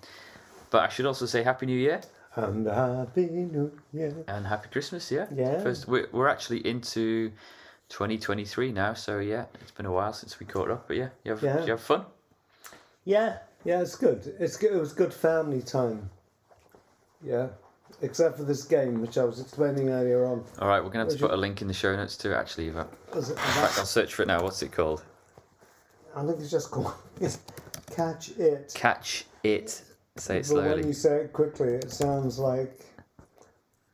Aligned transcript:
but 0.69 0.83
I 0.83 0.89
should 0.89 1.05
also 1.05 1.25
say 1.25 1.43
Happy 1.43 1.65
New 1.65 1.77
Year 1.79 2.01
And 2.35 2.67
happy 2.67 3.27
New 3.27 3.71
Year. 3.93 4.13
and 4.27 4.45
Happy 4.47 4.69
Christmas. 4.69 5.11
Yeah. 5.11 5.27
Yeah. 5.33 5.59
First, 5.61 5.87
we're, 5.87 6.07
we're 6.11 6.27
actually 6.27 6.65
into 6.67 7.31
2023 7.89 8.71
now, 8.73 8.93
so 8.93 9.19
yeah, 9.19 9.45
it's 9.61 9.71
been 9.71 9.85
a 9.85 9.91
while 9.91 10.13
since 10.13 10.39
we 10.39 10.45
caught 10.45 10.69
up. 10.69 10.87
But 10.87 10.97
yeah, 10.97 11.09
you 11.23 11.31
have, 11.31 11.41
Yeah. 11.43 11.57
did 11.57 11.65
you 11.65 11.71
have 11.71 11.81
fun? 11.81 12.05
Yeah, 13.05 13.37
yeah, 13.63 13.81
it's 13.81 13.95
good. 13.95 14.35
It's 14.39 14.57
good. 14.57 14.73
It 14.73 14.79
was 14.79 14.91
good 14.93 15.13
family 15.13 15.61
time. 15.61 16.09
Yeah, 17.23 17.47
except 18.01 18.37
for 18.37 18.43
this 18.43 18.63
game, 18.63 19.01
which 19.01 19.17
I 19.17 19.23
was 19.23 19.39
explaining 19.39 19.89
earlier 19.89 20.25
on. 20.25 20.43
All 20.59 20.67
right, 20.67 20.83
we're 20.83 20.89
gonna 20.89 21.05
have 21.05 21.13
to 21.13 21.19
put 21.19 21.31
a 21.31 21.37
link 21.37 21.61
in 21.61 21.67
the 21.67 21.73
show 21.73 21.95
notes 21.95 22.17
too. 22.17 22.33
Actually, 22.33 22.67
in 22.67 22.73
fact, 22.73 22.93
I'll 23.13 23.85
search 23.85 24.13
for 24.13 24.23
it 24.23 24.27
now. 24.27 24.41
What's 24.43 24.61
it 24.61 24.71
called? 24.71 25.03
I 26.15 26.25
think 26.25 26.39
it's 26.39 26.51
just 26.51 26.71
called 26.71 26.93
Catch 27.95 28.29
It. 28.37 28.71
Catch 28.75 29.25
it. 29.43 29.81
Say 30.17 30.39
it 30.39 30.47
But 30.51 30.63
when 30.63 30.87
you 30.87 30.93
say 30.93 31.17
it 31.17 31.33
quickly, 31.33 31.69
it 31.69 31.91
sounds 31.91 32.39
like, 32.39 32.81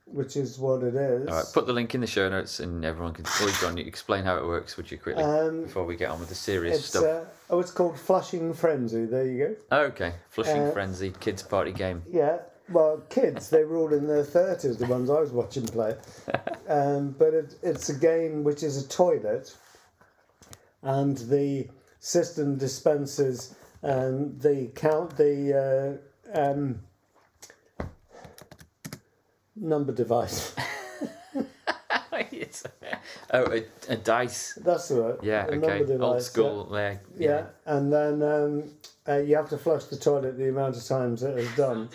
which 0.06 0.38
is 0.38 0.58
what 0.58 0.84
it 0.84 0.96
is. 0.96 1.28
All 1.28 1.36
right, 1.36 1.46
put 1.54 1.68
the 1.68 1.74
link 1.74 1.96
in 1.96 2.02
the 2.02 2.08
show 2.08 2.30
notes, 2.30 2.60
and 2.62 2.86
everyone 2.86 3.14
can. 3.14 3.26
Or 3.26 3.50
Sean, 3.52 3.76
you 3.76 3.86
explain 3.86 4.24
how 4.24 4.38
it 4.38 4.46
works, 4.46 4.78
would 4.78 4.90
you 4.90 4.98
quickly 4.98 5.24
Um, 5.24 5.64
before 5.64 5.86
we 5.86 5.96
get 5.98 6.10
on 6.12 6.20
with 6.20 6.30
the 6.30 6.36
serious 6.36 6.86
stuff? 6.86 7.04
uh, 7.04 7.22
oh, 7.50 7.60
it's 7.60 7.72
called 7.72 8.00
Flushing 8.00 8.54
Frenzy. 8.54 9.06
There 9.06 9.26
you 9.26 9.58
go. 9.70 9.78
okay, 9.88 10.14
Flushing 10.30 10.62
uh, 10.68 10.72
Frenzy 10.72 11.14
kids 11.20 11.44
party 11.44 11.72
game. 11.74 12.04
Yeah, 12.10 12.38
well, 12.74 13.02
kids, 13.10 13.50
they 13.50 13.64
were 13.64 13.78
all 13.78 13.94
in 13.94 14.08
their 14.08 14.24
30s, 14.24 14.78
the 14.78 14.88
ones 14.88 15.10
I 15.10 15.20
was 15.20 15.32
watching 15.32 15.66
play. 15.68 15.96
Um, 16.66 17.14
but 17.20 17.34
it, 17.34 17.56
it's 17.62 17.90
a 17.90 17.94
game 17.94 18.46
which 18.46 18.64
is 18.64 18.82
a 18.82 18.88
toilet, 18.88 19.54
and 20.82 21.18
the 21.18 21.68
system 22.00 22.58
dispenses 22.58 23.54
um, 23.84 24.38
the 24.40 24.72
count, 24.74 25.18
the 25.18 26.00
uh, 26.34 26.40
um, 26.40 26.80
number 29.58 29.92
device. 29.92 30.56
Oh, 33.34 33.52
a, 33.52 33.66
a 33.92 33.96
dice. 33.96 34.60
That's 34.64 34.90
the 34.90 35.02
right. 35.02 35.16
Yeah, 35.24 35.46
a 35.46 35.56
okay, 35.56 35.80
device, 35.80 36.00
old 36.00 36.16
yeah. 36.16 36.22
school. 36.22 36.66
There. 36.66 37.02
Yeah, 37.18 37.46
and 37.66 37.92
then 37.92 38.22
um, 38.22 38.64
uh, 39.08 39.18
you 39.18 39.36
have 39.36 39.50
to 39.50 39.58
flush 39.58 39.86
the 39.86 39.98
toilet 39.98 40.38
the 40.38 40.50
amount 40.50 40.78
of 40.78 40.86
times 40.86 41.24
it 41.24 41.36
has 41.36 41.56
done. 41.56 41.90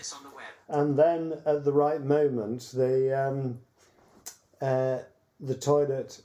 And 0.69 0.99
then 0.99 1.39
at 1.47 1.65
the 1.65 1.73
right 1.73 2.03
moment, 2.03 2.71
the 2.75 3.19
um, 3.29 3.59
uh, 4.61 4.99
the 5.41 5.55
toilet, 5.55 6.21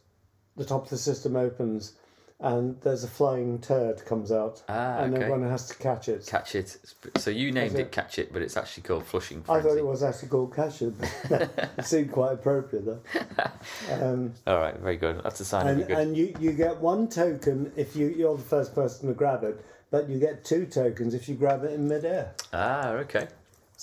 the 0.58 0.66
top 0.66 0.83
of 0.83 0.89
the 0.89 0.97
system 0.97 1.35
opens, 1.35 1.94
and 2.39 2.80
there's 2.81 3.05
a 3.05 3.08
flying 3.08 3.61
turd 3.61 4.03
comes 4.05 4.31
out, 4.34 4.62
Ah, 4.68 4.97
and 4.97 5.13
okay. 5.13 5.23
everyone 5.23 5.50
has 5.50 5.68
to 5.68 5.75
catch 5.75 6.09
it. 6.09 6.25
Catch 6.25 6.56
it. 6.56 6.75
So 7.18 7.29
you 7.29 7.53
named 7.53 7.75
it 7.75 7.81
it. 7.81 7.91
Catch 7.94 8.19
It, 8.19 8.34
but 8.34 8.41
it's 8.41 8.57
actually 8.57 8.84
called 8.84 9.06
Flushing 9.06 9.41
I 9.47 9.62
thought 9.62 9.78
it 9.78 9.85
was 9.85 10.03
actually 10.03 10.28
called 10.28 10.53
catch 10.53 10.81
it. 10.81 10.94
it 11.29 11.85
seemed 11.85 12.12
quite 12.12 12.34
appropriate 12.34 12.85
though. 12.85 13.01
Um, 13.89 14.34
All 14.45 14.57
right, 14.57 14.78
very 14.79 14.97
good. 14.97 15.22
That's 15.23 15.39
a 15.39 15.45
sign 15.45 15.68
of 15.68 15.79
and 15.79 15.91
and 15.91 16.18
you, 16.18 16.35
you 16.39 16.51
get 16.51 16.78
one 16.81 17.07
token 17.07 17.72
if 17.78 17.95
you 17.95 18.07
you're 18.09 18.35
the 18.35 18.44
first 18.44 18.75
person 18.75 19.07
to 19.07 19.13
grab 19.13 19.44
it, 19.44 19.63
but 19.89 20.09
you 20.09 20.19
get 20.19 20.44
two 20.44 20.66
tokens 20.66 21.13
if 21.13 21.29
you 21.29 21.35
grab 21.35 21.63
it 21.63 21.72
in 21.72 21.88
midair. 21.88 22.34
ah, 22.51 22.89
okay. 22.89 23.28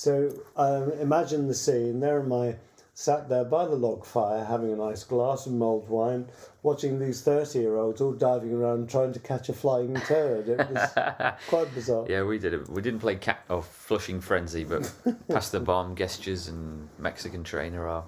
So 0.00 0.32
um, 0.56 0.92
imagine 0.92 1.46
the 1.46 1.54
scene. 1.54 2.00
There 2.00 2.20
am 2.20 2.32
I, 2.32 2.56
sat 2.94 3.28
there 3.28 3.44
by 3.44 3.66
the 3.66 3.74
log 3.74 4.06
fire, 4.06 4.42
having 4.42 4.72
a 4.72 4.76
nice 4.76 5.04
glass 5.04 5.44
of 5.44 5.52
mulled 5.52 5.90
wine, 5.90 6.26
watching 6.62 6.98
these 6.98 7.20
thirty-year-olds 7.20 8.00
all 8.00 8.12
diving 8.12 8.54
around 8.54 8.88
trying 8.88 9.12
to 9.12 9.18
catch 9.18 9.50
a 9.50 9.52
flying 9.52 9.94
turd. 10.06 10.48
It 10.48 10.56
was 10.70 11.34
quite 11.48 11.74
bizarre. 11.74 12.06
Yeah, 12.08 12.22
we 12.22 12.38
did 12.38 12.54
it. 12.54 12.66
We 12.70 12.80
didn't 12.80 13.00
play 13.00 13.16
cat 13.16 13.44
or 13.50 13.62
Flushing 13.62 14.22
Frenzy, 14.22 14.64
but 14.64 14.90
pass 15.28 15.50
the 15.50 15.60
bomb 15.60 15.94
gestures 15.94 16.48
and 16.48 16.88
Mexican 16.98 17.44
trainer 17.44 17.86
are, 17.86 18.04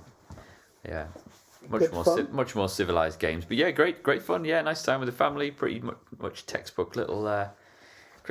yeah, 0.88 1.08
much 1.68 1.82
Good 1.82 1.92
more 1.92 2.04
ci- 2.04 2.32
much 2.32 2.54
more 2.54 2.70
civilized 2.70 3.18
games. 3.18 3.44
But 3.44 3.58
yeah, 3.58 3.70
great 3.70 4.02
great 4.02 4.22
fun. 4.22 4.46
Yeah, 4.46 4.62
nice 4.62 4.82
time 4.82 5.00
with 5.00 5.10
the 5.10 5.14
family. 5.14 5.50
Pretty 5.50 5.80
much, 5.80 5.98
much 6.18 6.46
textbook 6.46 6.96
little 6.96 7.26
uh, 7.26 7.48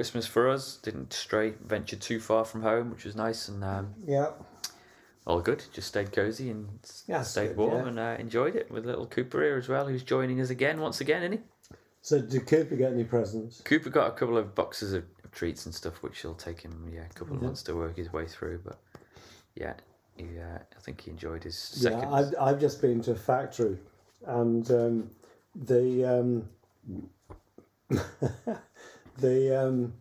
Christmas 0.01 0.25
for 0.25 0.49
us. 0.49 0.77
Didn't 0.77 1.13
stray 1.13 1.53
venture 1.63 1.95
too 1.95 2.19
far 2.19 2.43
from 2.43 2.63
home, 2.63 2.89
which 2.89 3.05
was 3.05 3.15
nice 3.15 3.47
and 3.47 3.63
um, 3.63 3.93
Yeah. 4.03 4.31
all 5.27 5.41
good. 5.41 5.63
Just 5.71 5.89
stayed 5.89 6.11
cozy 6.11 6.49
and 6.49 6.69
Yeah, 7.05 7.19
that's 7.19 7.29
stayed 7.29 7.49
good, 7.49 7.57
warm 7.57 7.83
yeah. 7.83 7.87
and 7.89 7.99
uh, 7.99 8.15
enjoyed 8.17 8.55
it 8.55 8.71
with 8.71 8.83
little 8.83 9.05
Cooper 9.05 9.43
here 9.43 9.57
as 9.57 9.69
well, 9.69 9.85
who's 9.87 10.01
joining 10.01 10.41
us 10.41 10.49
again 10.49 10.81
once 10.81 11.01
again, 11.01 11.21
isn't 11.21 11.33
he? 11.33 11.75
So 12.01 12.19
did 12.19 12.47
Cooper 12.47 12.75
get 12.77 12.93
any 12.93 13.03
presents? 13.03 13.61
Cooper 13.61 13.91
got 13.91 14.07
a 14.07 14.13
couple 14.13 14.39
of 14.39 14.55
boxes 14.55 14.93
of 14.93 15.03
treats 15.31 15.67
and 15.67 15.75
stuff, 15.75 16.01
which 16.01 16.23
will 16.23 16.33
take 16.33 16.61
him 16.61 16.89
yeah 16.91 17.03
a 17.07 17.13
couple 17.13 17.35
of 17.35 17.41
Yeah. 17.43 17.49
months 17.49 17.61
to 17.63 17.75
work 17.75 17.95
his 17.95 18.11
way 18.11 18.25
through. 18.25 18.61
But 18.65 18.79
yeah, 19.53 19.75
he, 20.15 20.23
uh, 20.39 20.57
I 20.57 20.79
think 20.81 21.01
he 21.01 21.11
enjoyed 21.11 21.43
his 21.43 21.55
second. 21.55 22.01
Yeah, 22.01 22.11
I've 22.11 22.33
I've 22.41 22.59
just 22.59 22.81
been 22.81 23.03
to 23.03 23.11
a 23.11 23.15
factory, 23.15 23.77
and 24.25 24.71
um, 24.71 25.11
the 25.53 26.05
um, 26.05 26.49
the 29.21 29.61
um, 29.67 29.93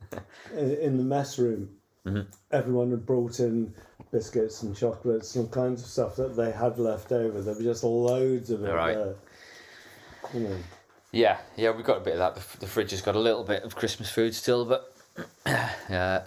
in, 0.56 0.70
in 0.76 0.96
the 0.96 1.04
mess 1.04 1.38
room, 1.38 1.68
Mhm. 2.06 2.26
everyone 2.50 2.90
had 2.90 3.04
brought 3.06 3.40
in 3.40 3.74
biscuits 4.10 4.62
and 4.62 4.74
chocolates 4.76 5.36
and 5.36 5.50
kinds 5.52 5.82
of 5.82 5.86
stuff 5.88 6.16
that 6.16 6.34
they 6.36 6.50
had 6.50 6.78
left 6.78 7.12
over. 7.12 7.40
There 7.42 7.54
were 7.54 7.62
just 7.62 7.84
loads 7.84 8.50
of 8.50 8.64
it 8.64 8.72
Right. 8.72 8.94
there. 8.96 9.14
You 10.34 10.40
know, 10.40 10.56
Yeah, 11.12 11.38
yeah, 11.56 11.70
we 11.72 11.82
got 11.82 11.98
a 11.98 12.00
bit 12.00 12.14
of 12.14 12.18
that. 12.20 12.34
The, 12.36 12.58
the 12.60 12.66
fridge 12.66 12.90
has 12.92 13.02
got 13.02 13.16
a 13.16 13.18
little 13.20 13.44
bit 13.44 13.62
of 13.64 13.76
Christmas 13.76 14.10
food 14.10 14.34
still, 14.34 14.64
but 14.64 14.96
uh, 15.90 16.20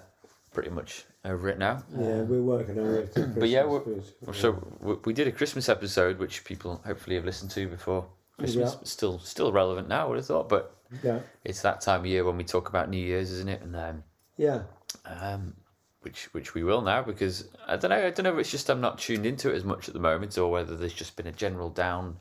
pretty 0.53 0.69
much 0.69 1.05
over 1.25 1.49
it 1.49 1.57
now. 1.57 1.83
yeah, 1.97 2.21
we're 2.21 2.41
working 2.41 2.77
our 2.79 2.95
way 2.99 3.05
through 3.07 3.27
But 3.37 3.49
yeah, 3.49 3.63
Christmas 3.63 4.11
food. 4.25 4.35
So 4.35 4.51
w- 4.79 5.01
we 5.05 5.13
did 5.13 5.27
a 5.27 5.31
Christmas 5.31 5.69
episode, 5.69 6.19
which 6.19 6.43
people 6.43 6.81
hopefully 6.85 7.15
have 7.15 7.25
listened 7.25 7.51
to 7.51 7.67
before 7.67 8.05
Christmas. 8.37 8.73
Yeah. 8.73 8.79
Still, 8.83 9.19
still 9.19 9.51
relevant 9.51 9.87
now. 9.87 10.05
I 10.05 10.09
would 10.09 10.17
have 10.17 10.25
thought, 10.27 10.49
but 10.49 10.75
yeah, 11.03 11.19
it's 11.43 11.61
that 11.61 11.81
time 11.81 12.01
of 12.01 12.05
year 12.05 12.23
when 12.23 12.37
we 12.37 12.43
talk 12.43 12.69
about 12.69 12.89
New 12.89 13.03
Year's, 13.03 13.31
isn't 13.31 13.49
it? 13.49 13.61
And 13.61 13.75
um, 13.75 14.03
yeah, 14.37 14.63
um, 15.05 15.53
which 16.01 16.33
which 16.33 16.53
we 16.53 16.63
will 16.63 16.81
now 16.81 17.01
because 17.01 17.47
I 17.67 17.77
don't 17.77 17.89
know. 17.89 18.07
I 18.07 18.09
don't 18.09 18.23
know 18.23 18.33
if 18.33 18.39
it's 18.39 18.51
just 18.51 18.69
I'm 18.69 18.81
not 18.81 18.99
tuned 18.99 19.25
into 19.25 19.51
it 19.51 19.55
as 19.55 19.63
much 19.63 19.87
at 19.87 19.93
the 19.93 19.99
moment, 19.99 20.37
or 20.37 20.51
whether 20.51 20.75
there's 20.75 20.93
just 20.93 21.15
been 21.15 21.27
a 21.27 21.31
general 21.31 21.69
down 21.69 22.17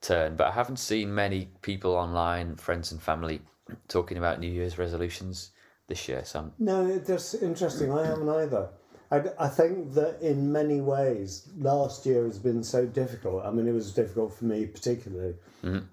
turn. 0.00 0.36
But 0.36 0.48
I 0.48 0.52
haven't 0.52 0.78
seen 0.78 1.14
many 1.14 1.48
people 1.62 1.92
online, 1.92 2.56
friends 2.56 2.92
and 2.92 3.02
family, 3.02 3.40
talking 3.88 4.18
about 4.18 4.40
New 4.40 4.50
Year's 4.50 4.78
resolutions 4.78 5.50
this 5.88 6.08
year. 6.08 6.24
So 6.24 6.40
I'm, 6.40 6.52
No, 6.58 6.98
that's 6.98 7.34
interesting. 7.34 7.92
I 7.92 8.06
haven't 8.06 8.28
either. 8.28 8.68
I, 9.12 9.22
I 9.38 9.48
think 9.48 9.92
that 9.92 10.20
in 10.22 10.50
many 10.50 10.80
ways, 10.80 11.46
last 11.58 12.06
year 12.06 12.24
has 12.24 12.38
been 12.38 12.64
so 12.64 12.86
difficult. 12.86 13.44
I 13.44 13.50
mean, 13.50 13.68
it 13.68 13.72
was 13.74 13.92
difficult 13.92 14.34
for 14.34 14.46
me 14.46 14.64
particularly, 14.66 15.34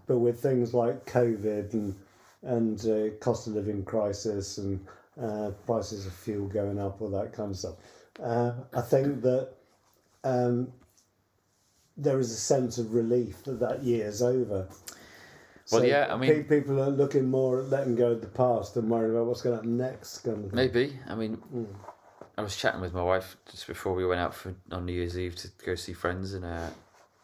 but 0.08 0.20
with 0.20 0.42
things 0.42 0.74
like 0.74 1.06
COVID 1.06 1.74
and 1.74 1.96
and 2.42 2.80
uh, 2.88 3.14
cost 3.20 3.48
of 3.48 3.54
living 3.54 3.84
crisis 3.84 4.58
and 4.58 4.80
uh, 5.22 5.52
prices 5.66 6.06
of 6.06 6.14
fuel 6.14 6.48
going 6.48 6.80
up, 6.80 7.02
all 7.02 7.10
that 7.10 7.34
kind 7.34 7.52
of 7.52 7.58
stuff. 7.58 7.76
Uh, 8.24 8.54
I 8.74 8.82
think 8.82 9.22
that 9.24 9.50
um, 10.24 10.72
there 11.98 12.20
is 12.20 12.32
a 12.32 12.38
sense 12.38 12.78
of 12.78 12.94
relief 12.94 13.44
that 13.44 13.60
that 13.60 13.84
year's 13.84 14.22
over. 14.22 14.70
Well, 15.72 15.84
yeah, 15.86 16.08
I 16.10 16.16
mean- 16.18 16.46
people 16.46 16.82
are 16.82 16.90
looking 16.90 17.30
more 17.30 17.60
at 17.60 17.70
letting 17.70 17.96
go 17.96 18.12
of 18.12 18.22
the 18.22 18.28
past 18.28 18.78
and 18.78 18.90
worrying 18.90 19.12
about 19.12 19.26
what's 19.26 19.42
going 19.42 19.56
to 19.56 19.58
happen 19.58 19.78
next. 19.78 20.20
Kind 20.20 20.46
of 20.46 20.54
maybe. 20.54 20.98
I 21.08 21.16
mean, 21.16 21.38
I 22.40 22.42
was 22.42 22.56
chatting 22.56 22.80
with 22.80 22.94
my 22.94 23.04
wife 23.04 23.36
just 23.52 23.68
before 23.68 23.94
we 23.94 24.06
went 24.06 24.22
out 24.22 24.34
for 24.34 24.56
on 24.72 24.86
New 24.86 24.94
Year's 24.94 25.20
Eve 25.20 25.36
to 25.36 25.50
go 25.66 25.76
see 25.76 25.92
friends, 25.92 26.34
and 26.34 26.46
uh, 26.46 26.70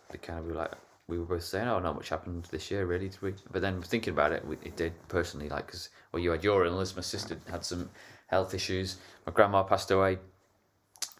they 0.09 0.17
kind 0.17 0.37
of 0.39 0.45
were 0.45 0.51
like, 0.51 0.73
we 1.07 1.17
were 1.17 1.23
both 1.23 1.43
saying, 1.45 1.69
"Oh, 1.69 1.79
not 1.79 1.95
much 1.95 2.09
happened 2.09 2.49
this 2.51 2.69
year, 2.69 2.85
really, 2.85 3.07
did 3.07 3.21
we?" 3.21 3.33
But 3.49 3.61
then 3.61 3.81
thinking 3.81 4.11
about 4.11 4.33
it, 4.33 4.45
we, 4.45 4.57
it 4.61 4.75
did 4.75 4.91
personally. 5.07 5.47
Like, 5.47 5.67
because 5.67 5.87
well, 6.11 6.21
you 6.21 6.31
had 6.31 6.43
your 6.43 6.65
illness, 6.65 6.97
my 6.97 7.01
sister 7.01 7.37
had 7.49 7.63
some 7.63 7.89
health 8.27 8.53
issues, 8.53 8.97
my 9.25 9.31
grandma 9.31 9.63
passed 9.63 9.89
away. 9.89 10.17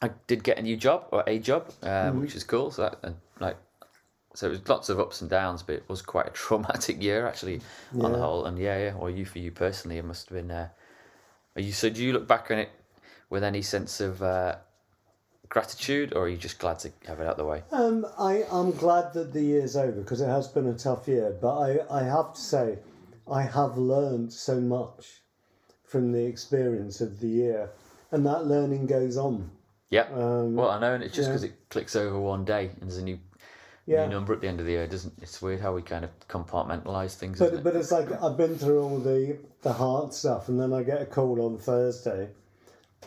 I 0.02 0.10
did 0.28 0.44
get 0.44 0.58
a 0.58 0.62
new 0.62 0.76
job 0.76 1.08
or 1.14 1.24
a 1.26 1.40
job, 1.40 1.72
uh, 1.82 2.12
which 2.12 2.36
is 2.36 2.44
cool. 2.44 2.72
So 2.72 2.82
that, 2.82 3.00
uh, 3.02 3.14
like, 3.40 3.56
so 4.34 4.48
it 4.48 4.50
was 4.50 4.68
lots 4.68 4.90
of 4.90 5.00
ups 5.00 5.22
and 5.22 5.30
downs, 5.30 5.64
but 5.64 5.76
it 5.76 5.86
was 5.88 6.02
quite 6.02 6.28
a 6.28 6.32
traumatic 6.42 7.02
year 7.02 7.26
actually 7.26 7.62
on 7.98 8.12
the 8.12 8.18
whole. 8.18 8.46
And 8.46 8.60
yeah, 8.60 8.78
yeah, 8.78 8.94
or 8.96 9.10
you 9.10 9.24
for 9.24 9.40
you 9.40 9.52
personally, 9.52 10.00
it 10.00 10.04
must 10.04 10.28
have 10.28 10.36
been. 10.36 10.52
Uh, 10.52 10.68
are 11.56 11.62
you 11.62 11.72
so? 11.72 11.90
Do 11.90 12.04
you 12.04 12.12
look 12.12 12.28
back 12.28 12.52
on 12.52 12.60
it 12.60 12.70
with 13.30 13.44
any 13.44 13.62
sense 13.62 14.00
of 14.02 14.22
uh, 14.22 14.56
gratitude, 15.50 16.14
or 16.14 16.24
are 16.24 16.30
you 16.30 16.38
just 16.38 16.60
glad 16.60 16.80
to 16.80 16.92
have 17.08 17.20
it 17.20 17.28
out 17.28 17.38
the 17.38 17.46
way? 17.46 17.64
Um, 17.72 18.06
I, 18.18 18.44
I'm 18.52 18.72
glad 18.72 19.14
that 19.14 19.34
the 19.34 19.42
year's 19.42 19.76
over 19.76 20.02
because 20.02 20.22
it 20.22 20.28
has 20.28 20.48
been 20.48 20.68
a 20.68 20.74
tough 20.74 21.08
year. 21.08 21.36
But 21.42 21.58
I, 21.60 22.00
I 22.02 22.04
have 22.04 22.34
to 22.34 22.42
say, 22.42 22.80
I 23.32 23.42
have 23.44 23.78
learned 23.78 24.32
so 24.32 24.60
much 24.60 25.22
from 25.84 26.12
the 26.12 26.26
experience 26.26 27.02
of 27.02 27.20
the 27.20 27.28
year, 27.28 27.70
and 28.12 28.26
that 28.26 28.46
learning 28.46 28.86
goes 28.88 29.18
on. 29.18 29.50
Yeah. 29.90 30.08
Um, 30.14 30.56
well, 30.56 30.70
I 30.70 30.80
know, 30.80 30.94
and 30.94 31.04
it's 31.04 31.16
just 31.16 31.28
yeah. 31.28 31.34
because 31.34 31.44
it 31.44 31.70
clicks 31.70 31.96
over 31.96 32.20
one 32.20 32.44
day 32.44 32.72
and 32.82 32.90
there's 32.90 32.98
a 32.98 33.04
new, 33.04 33.20
Yeah. 33.86 34.06
new 34.06 34.14
number 34.14 34.34
at 34.34 34.42
the 34.42 34.48
end 34.48 34.60
of 34.60 34.66
the 34.66 34.74
year. 34.74 34.88
Doesn't 34.88 35.14
it's 35.22 35.42
weird 35.42 35.62
how 35.62 35.74
we 35.74 35.84
kind 35.84 36.04
of 36.04 36.10
compartmentalize 36.28 37.16
things? 37.16 37.40
But 37.40 37.46
isn't 37.46 37.60
it? 37.60 37.64
but 37.64 37.76
it's 37.76 37.92
like 37.92 38.12
I've 38.22 38.36
been 38.36 38.58
through 38.58 38.82
all 38.82 38.98
the 39.00 39.38
the 39.62 39.74
hard 39.74 40.14
stuff, 40.14 40.50
and 40.50 40.60
then 40.60 40.74
I 40.74 40.84
get 40.84 41.02
a 41.02 41.06
call 41.06 41.40
on 41.46 41.60
Thursday, 41.60 42.30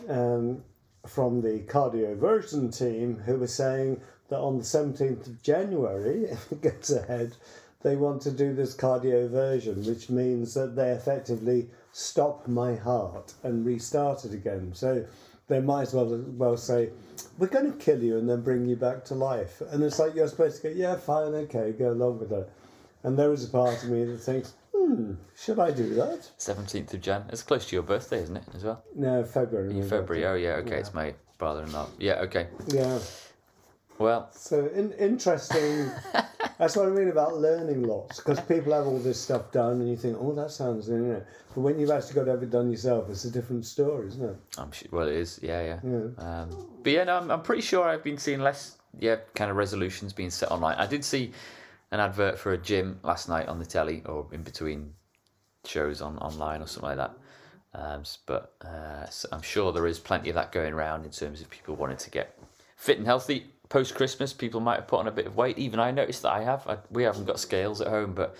um, 0.07 0.63
from 1.05 1.41
the 1.41 1.59
cardioversion 1.67 2.75
team 2.75 3.17
who 3.25 3.37
were 3.37 3.47
saying 3.47 4.01
that 4.29 4.39
on 4.39 4.57
the 4.57 4.63
seventeenth 4.63 5.27
of 5.27 5.41
January, 5.41 6.23
if 6.31 6.51
it 6.51 6.61
gets 6.61 6.91
ahead, 6.91 7.35
they 7.81 7.95
want 7.95 8.21
to 8.23 8.31
do 8.31 8.53
this 8.53 8.75
cardioversion, 8.75 9.85
which 9.87 10.09
means 10.09 10.53
that 10.53 10.75
they 10.75 10.91
effectively 10.91 11.69
stop 11.91 12.47
my 12.47 12.75
heart 12.75 13.33
and 13.43 13.65
restart 13.65 14.25
it 14.25 14.33
again. 14.33 14.71
So 14.73 15.05
they 15.47 15.59
might 15.59 15.83
as 15.83 15.93
well 15.93 16.23
well 16.37 16.57
say, 16.57 16.89
"We're 17.37 17.47
going 17.47 17.71
to 17.71 17.77
kill 17.77 18.03
you 18.03 18.17
and 18.17 18.29
then 18.29 18.41
bring 18.41 18.65
you 18.65 18.75
back 18.75 19.05
to 19.05 19.15
life." 19.15 19.61
And 19.71 19.83
it's 19.83 19.99
like 19.99 20.15
you're 20.15 20.27
supposed 20.27 20.61
to 20.61 20.69
go, 20.69 20.75
"Yeah, 20.75 20.95
fine, 20.95 21.33
okay, 21.33 21.71
go 21.71 21.91
along 21.91 22.19
with 22.19 22.31
it." 22.31 22.49
And 23.03 23.17
there 23.17 23.31
is 23.31 23.45
a 23.45 23.49
part 23.49 23.83
of 23.83 23.89
me 23.89 24.03
that 24.03 24.17
thinks, 24.17 24.53
"Hmm, 24.79 25.13
should 25.35 25.59
I 25.59 25.71
do 25.71 25.93
that?" 25.95 26.29
Seventeenth 26.37 26.93
of 26.93 27.01
Jan. 27.01 27.25
It's 27.29 27.43
close 27.43 27.67
to 27.67 27.75
your 27.75 27.83
birthday, 27.83 28.21
isn't 28.23 28.37
it? 28.37 28.43
As 28.55 28.63
well. 28.63 28.83
No, 28.95 29.23
February. 29.23 29.77
In 29.77 29.87
February. 29.87 30.25
Oh 30.25 30.35
yeah. 30.35 30.55
Okay. 30.55 30.77
It's 30.77 30.93
my 30.93 31.13
brother-in-law. 31.37 31.89
Yeah. 31.99 32.21
Okay. 32.21 32.47
Yeah. 32.67 32.99
Well. 33.97 34.29
So 34.31 34.67
in, 34.67 34.93
interesting. 34.93 35.91
that's 36.57 36.75
what 36.75 36.87
I 36.87 36.89
mean 36.89 37.09
about 37.09 37.37
learning 37.37 37.83
lots, 37.83 38.17
because 38.17 38.39
people 38.41 38.73
have 38.73 38.87
all 38.87 38.99
this 38.99 39.19
stuff 39.19 39.51
done, 39.51 39.81
and 39.81 39.89
you 39.89 39.97
think, 39.97 40.17
"Oh, 40.19 40.33
that 40.33 40.51
sounds," 40.51 40.87
you 40.87 40.97
know. 40.97 41.21
But 41.53 41.61
when 41.61 41.79
you've 41.79 41.91
actually 41.91 42.13
got 42.15 42.25
to 42.25 42.31
have 42.31 42.43
it 42.43 42.49
done 42.49 42.71
yourself, 42.71 43.09
it's 43.09 43.25
a 43.25 43.31
different 43.31 43.65
story, 43.65 44.07
isn't 44.07 44.23
it? 44.23 44.35
I'm 44.57 44.71
sure. 44.71 44.87
Well, 44.91 45.07
it 45.07 45.15
is. 45.15 45.39
Yeah, 45.43 45.61
yeah. 45.61 45.79
Yeah. 45.83 46.23
Um, 46.23 46.67
but 46.81 46.91
yeah, 46.93 47.03
no, 47.03 47.17
I'm, 47.17 47.29
I'm 47.29 47.41
pretty 47.41 47.61
sure 47.61 47.87
I've 47.87 48.03
been 48.03 48.17
seeing 48.17 48.39
less. 48.39 48.77
Yeah, 48.99 49.17
kind 49.35 49.51
of 49.51 49.57
resolutions 49.57 50.13
being 50.13 50.31
set 50.31 50.49
online. 50.49 50.75
I 50.77 50.87
did 50.87 51.03
see 51.03 51.31
an 51.91 51.99
advert 51.99 52.37
for 52.37 52.53
a 52.53 52.57
gym 52.57 52.99
last 53.03 53.29
night 53.29 53.47
on 53.47 53.59
the 53.59 53.65
telly, 53.65 54.01
or 54.05 54.27
in 54.31 54.43
between 54.43 54.93
shows 55.65 56.01
on 56.01 56.17
online 56.19 56.61
or 56.61 56.67
something 56.67 56.89
like 56.89 56.97
that. 56.97 57.13
Um, 57.73 58.03
but 58.25 58.53
uh, 58.65 59.05
I'm 59.31 59.41
sure 59.41 59.71
there 59.71 59.85
is 59.87 59.99
plenty 59.99 60.29
of 60.29 60.35
that 60.35 60.51
going 60.51 60.73
around 60.73 61.05
in 61.05 61.11
terms 61.11 61.41
of 61.41 61.49
people 61.49 61.75
wanting 61.75 61.97
to 61.97 62.09
get 62.09 62.37
fit 62.75 62.97
and 62.97 63.05
healthy 63.05 63.45
post 63.69 63.95
Christmas. 63.95 64.33
People 64.33 64.59
might 64.59 64.77
have 64.77 64.87
put 64.87 64.99
on 64.99 65.07
a 65.07 65.11
bit 65.11 65.27
of 65.27 65.35
weight. 65.35 65.57
Even 65.57 65.79
I 65.79 65.91
noticed 65.91 66.23
that 66.23 66.31
I 66.33 66.43
have. 66.43 66.67
I, 66.67 66.77
we 66.89 67.03
haven't 67.03 67.25
got 67.25 67.39
scales 67.39 67.81
at 67.81 67.87
home, 67.87 68.13
but 68.13 68.35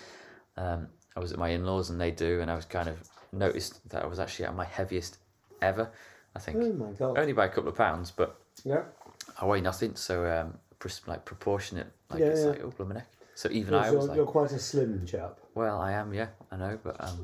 um, 0.58 0.88
I 1.16 1.20
was 1.20 1.32
at 1.32 1.40
my 1.40 1.50
in 1.50 1.66
laws 1.66 1.90
and 1.90 2.02
they 2.02 2.12
do, 2.12 2.42
and 2.42 2.50
I 2.50 2.56
was 2.56 2.66
kind 2.66 2.90
of 2.90 2.98
noticed 3.32 3.88
that 3.90 4.04
I 4.04 4.08
was 4.08 4.20
actually 4.20 4.46
at 4.46 4.56
my 4.56 4.66
heaviest 4.66 5.18
ever. 5.62 5.92
I 6.36 6.40
think 6.40 6.58
Oh 6.60 6.74
my 6.74 6.92
god. 6.92 7.18
only 7.18 7.34
by 7.34 7.46
a 7.46 7.50
couple 7.50 7.70
of 7.70 7.76
pounds, 7.76 8.12
but 8.12 8.40
Yeah. 8.64 8.84
I 9.40 9.46
weigh 9.46 9.62
nothing, 9.62 9.96
so 9.96 10.26
um, 10.26 10.58
like 11.08 11.26
proportionate, 11.26 11.88
like 12.10 12.22
Yeah, 12.22 12.28
it's 12.28 12.42
yeah. 12.42 12.50
like 12.50 12.64
oh 12.64 12.72
blimey 12.72 12.96
neck. 12.96 13.08
So 13.40 13.48
even 13.54 13.74
I 13.74 13.86
you're, 13.86 13.96
was 13.96 14.08
like, 14.10 14.18
you're 14.18 14.26
quite 14.26 14.52
a 14.52 14.60
slim 14.60 15.06
chap. 15.06 15.40
well, 15.56 15.80
I 15.80 15.94
am, 15.94 16.14
yeah, 16.14 16.28
I 16.52 16.58
know, 16.58 16.78
but 16.84 17.02
um, 17.02 17.18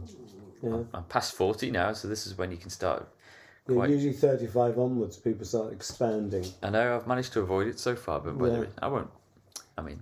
Yeah. 0.63 0.69
I'm, 0.75 0.89
I'm 0.93 1.03
past 1.03 1.33
forty 1.33 1.69
now, 1.69 1.91
so 1.91 2.07
this 2.07 2.25
is 2.25 2.37
when 2.37 2.51
you 2.51 2.57
can 2.57 2.69
start. 2.69 3.05
Yeah, 3.67 3.75
Quite, 3.75 3.89
usually 3.89 4.13
35 4.13 4.79
onwards, 4.79 5.17
people 5.17 5.43
start 5.45 5.73
expanding. 5.73 6.45
I 6.63 6.69
know 6.69 6.95
I've 6.95 7.05
managed 7.05 7.33
to 7.33 7.41
avoid 7.41 7.67
it 7.67 7.79
so 7.79 7.97
far, 7.97 8.21
but 8.21 8.37
whether 8.37 8.59
Yeah. 8.59 8.61
it, 8.61 8.73
I 8.81 8.87
won't. 8.87 9.09
I 9.77 9.81
mean, 9.81 10.01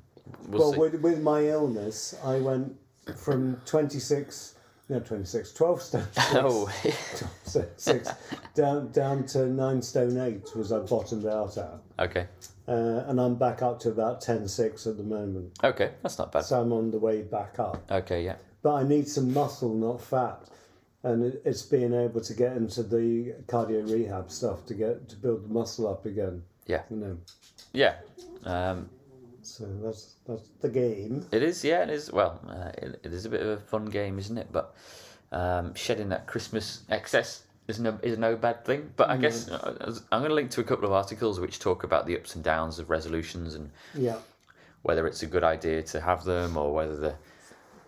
we'll, 0.49 0.77
with, 0.77 1.01
with 1.01 1.19
my 1.19 1.47
illness, 1.47 2.13
I 2.23 2.37
went 2.37 2.75
from 3.17 3.59
26, 3.65 4.52
no, 4.89 4.99
26, 4.99 5.53
12 5.53 5.81
stone 5.81 6.03
six, 6.11 6.33
oh, 6.35 6.69
so 7.45 7.65
six 7.77 8.09
down, 8.53 8.91
down 8.91 9.25
to 9.27 9.47
9 9.47 9.81
stone 9.81 10.17
8 10.17 10.55
was 10.55 10.71
I 10.71 10.79
bottomed 10.79 11.25
out 11.25 11.57
at. 11.57 11.79
okay, 11.99 12.27
Uh, 12.67 13.03
and 13.07 13.19
I'm 13.19 13.35
back 13.35 13.61
up 13.61 13.79
to 13.81 13.89
about 13.89 14.21
10 14.21 14.47
6 14.47 14.87
at 14.87 14.97
the 14.97 15.03
moment. 15.03 15.57
okay, 15.63 15.91
that's 16.01 16.17
not 16.17 16.31
bad. 16.31 16.43
So 16.45 16.59
I'm 16.61 16.71
on 16.73 16.91
the 16.91 16.99
way 16.99 17.21
back 17.21 17.59
up. 17.59 17.81
Okay, 17.91 18.23
yeah, 18.25 18.35
But 18.61 18.73
I 18.75 18.83
need 18.83 19.07
some 19.07 19.33
muscle, 19.33 19.73
not 19.73 20.01
fat. 20.01 20.39
And 21.05 21.23
it, 21.25 21.41
it's 21.43 21.63
being 21.63 21.93
able 21.93 22.21
to 22.21 22.33
get 22.33 22.55
into 22.55 22.81
the 22.81 23.33
cardio 23.47 23.89
rehab 23.91 24.31
stuff 24.31 24.65
to 24.67 24.73
get 24.73 25.09
to 25.09 25.15
build 25.17 25.43
the 25.43 25.53
muscle 25.53 25.85
up 25.87 26.05
again. 26.05 26.43
yeah, 26.65 26.83
You 26.89 26.95
know, 26.97 27.17
yeah. 27.73 27.95
Um, 28.45 28.89
so 29.43 29.65
that's 29.83 30.15
that's 30.27 30.49
the 30.61 30.69
game. 30.69 31.25
It 31.31 31.43
is, 31.43 31.63
yeah, 31.63 31.83
it 31.83 31.89
is. 31.89 32.11
Well, 32.11 32.39
uh, 32.47 32.71
it, 32.77 32.99
it 33.03 33.13
is 33.13 33.25
a 33.25 33.29
bit 33.29 33.41
of 33.41 33.47
a 33.47 33.57
fun 33.57 33.85
game, 33.85 34.17
isn't 34.19 34.37
it? 34.37 34.47
But 34.51 34.75
um, 35.31 35.73
shedding 35.75 36.09
that 36.09 36.27
Christmas 36.27 36.83
excess 36.89 37.43
is 37.67 37.79
no 37.79 37.97
is 38.03 38.17
no 38.17 38.35
bad 38.35 38.65
thing. 38.65 38.91
But 38.95 39.09
I 39.09 39.17
guess 39.17 39.49
uh, 39.49 39.93
I'm 40.11 40.19
going 40.21 40.29
to 40.29 40.35
link 40.35 40.51
to 40.51 40.61
a 40.61 40.63
couple 40.63 40.85
of 40.85 40.91
articles 40.91 41.39
which 41.39 41.59
talk 41.59 41.83
about 41.83 42.05
the 42.05 42.17
ups 42.17 42.35
and 42.35 42.43
downs 42.43 42.79
of 42.79 42.89
resolutions 42.89 43.55
and 43.55 43.69
Yeah. 43.93 44.17
whether 44.81 45.07
it's 45.07 45.23
a 45.23 45.27
good 45.27 45.43
idea 45.43 45.81
to 45.83 46.01
have 46.01 46.23
them 46.25 46.57
or 46.57 46.73
whether 46.73 46.95
the 46.95 47.15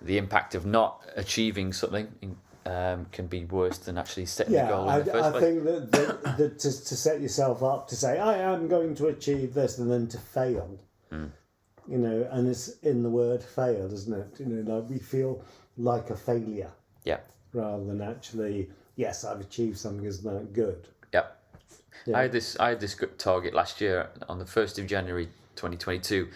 the 0.02 0.18
impact 0.18 0.56
of 0.56 0.66
not 0.66 1.02
achieving 1.16 1.74
something 1.74 2.08
um, 2.66 3.06
can 3.12 3.28
be 3.28 3.46
worse 3.46 3.78
than 3.78 3.98
actually 3.98 4.26
setting 4.26 4.54
the 4.54 4.60
Yeah, 4.60 4.70
goal 4.70 4.90
I, 4.90 5.00
in 5.00 5.06
the 5.06 5.12
first 5.12 5.26
I 5.26 5.32
place. 5.32 5.44
think 5.44 5.64
that, 5.64 5.92
that, 5.92 6.38
that 6.38 6.60
to, 6.60 6.86
to 6.86 6.96
set 6.96 7.22
yourself 7.22 7.62
up 7.64 7.88
to 7.90 7.96
say, 7.96 8.18
I 8.20 8.38
am 8.40 8.68
going 8.68 8.96
to 8.96 9.08
achieve 9.08 9.54
this, 9.54 9.78
and 9.78 9.92
then 9.92 10.08
to 10.10 10.18
fail. 10.18 10.80
Hmm. 11.12 11.26
You 11.88 11.98
know, 12.00 12.28
and 12.32 12.48
it's 12.48 12.80
in 12.80 13.04
the 13.04 13.10
word 13.10 13.44
fail, 13.44 13.92
isn't 13.94 14.14
it? 14.14 14.40
You 14.40 14.46
know, 14.48 14.76
like 14.76 14.90
we 14.90 14.98
feel 14.98 15.44
like 15.78 16.10
a 16.10 16.16
failure 16.16 16.72
Yeah, 17.04 17.20
rather 17.54 17.84
than 17.84 18.02
actually, 18.02 18.70
yes, 18.96 19.24
I've 19.24 19.40
achieved 19.42 19.78
something, 19.78 20.06
isn't 20.06 20.26
that 20.34 20.54
good? 20.54 20.88
yeah. 21.14 21.28
Yeah. 22.06 22.18
I 22.18 22.22
had 22.24 22.32
this 22.32 22.60
I 22.60 22.70
had 22.70 22.80
this 22.80 22.94
good 22.96 23.18
target 23.18 23.54
last 23.54 23.80
year 23.82 24.10
on 24.28 24.38
the 24.40 24.46
first 24.46 24.78
of 24.80 24.86
January, 24.88 25.30
twenty 25.56 25.78
twenty 25.78 26.00
two. 26.00 26.28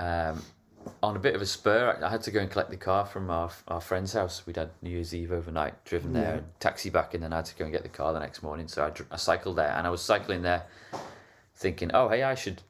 Um, 0.00 0.42
on 1.02 1.14
a 1.16 1.18
bit 1.18 1.34
of 1.34 1.42
a 1.42 1.46
spur, 1.46 1.98
I 2.02 2.08
had 2.08 2.22
to 2.22 2.30
go 2.30 2.40
and 2.40 2.50
collect 2.50 2.70
the 2.70 2.76
car 2.76 3.04
from 3.04 3.30
our 3.30 3.50
our 3.68 3.80
friend's 3.80 4.12
house. 4.14 4.46
We'd 4.46 4.56
had 4.56 4.70
New 4.80 4.90
Year's 4.90 5.14
Eve 5.14 5.32
overnight, 5.32 5.84
driven 5.84 6.12
there, 6.14 6.22
Yeah. 6.30 6.36
and 6.38 6.46
taxi 6.60 6.88
back, 6.88 7.14
and 7.14 7.22
then 7.22 7.32
I 7.32 7.36
had 7.36 7.44
to 7.46 7.54
go 7.56 7.64
and 7.64 7.72
get 7.72 7.82
the 7.82 7.88
car 7.90 8.12
the 8.12 8.20
next 8.20 8.42
morning. 8.42 8.66
So 8.68 8.84
I, 8.84 9.14
I 9.14 9.16
cycled 9.18 9.56
there, 9.56 9.72
and 9.76 9.86
I 9.86 9.90
was 9.90 10.00
cycling 10.00 10.42
there, 10.42 10.62
thinking, 11.56 11.90
oh 11.92 12.08
hey, 12.08 12.22
I 12.22 12.34
should 12.34 12.62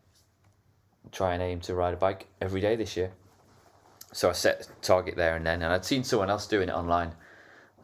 try 1.13 1.35
and 1.35 1.43
aim 1.43 1.61
to 1.61 1.75
ride 1.75 1.95
a 1.95 1.97
bike 1.97 2.27
every 2.41 2.61
day 2.61 2.77
this 2.77 2.97
year. 2.97 3.13
So 4.13 4.31
I 4.31 4.33
set 4.33 4.69
a 4.69 4.81
target 4.81 5.17
there 5.17 5.37
and 5.37 5.47
then, 5.47 5.63
and 5.63 5.73
I'd 5.73 5.85
seen 5.85 6.05
someone 6.05 6.31
else 6.31 6.47
doing 6.47 6.69
it 6.69 6.73
online. 6.73 7.13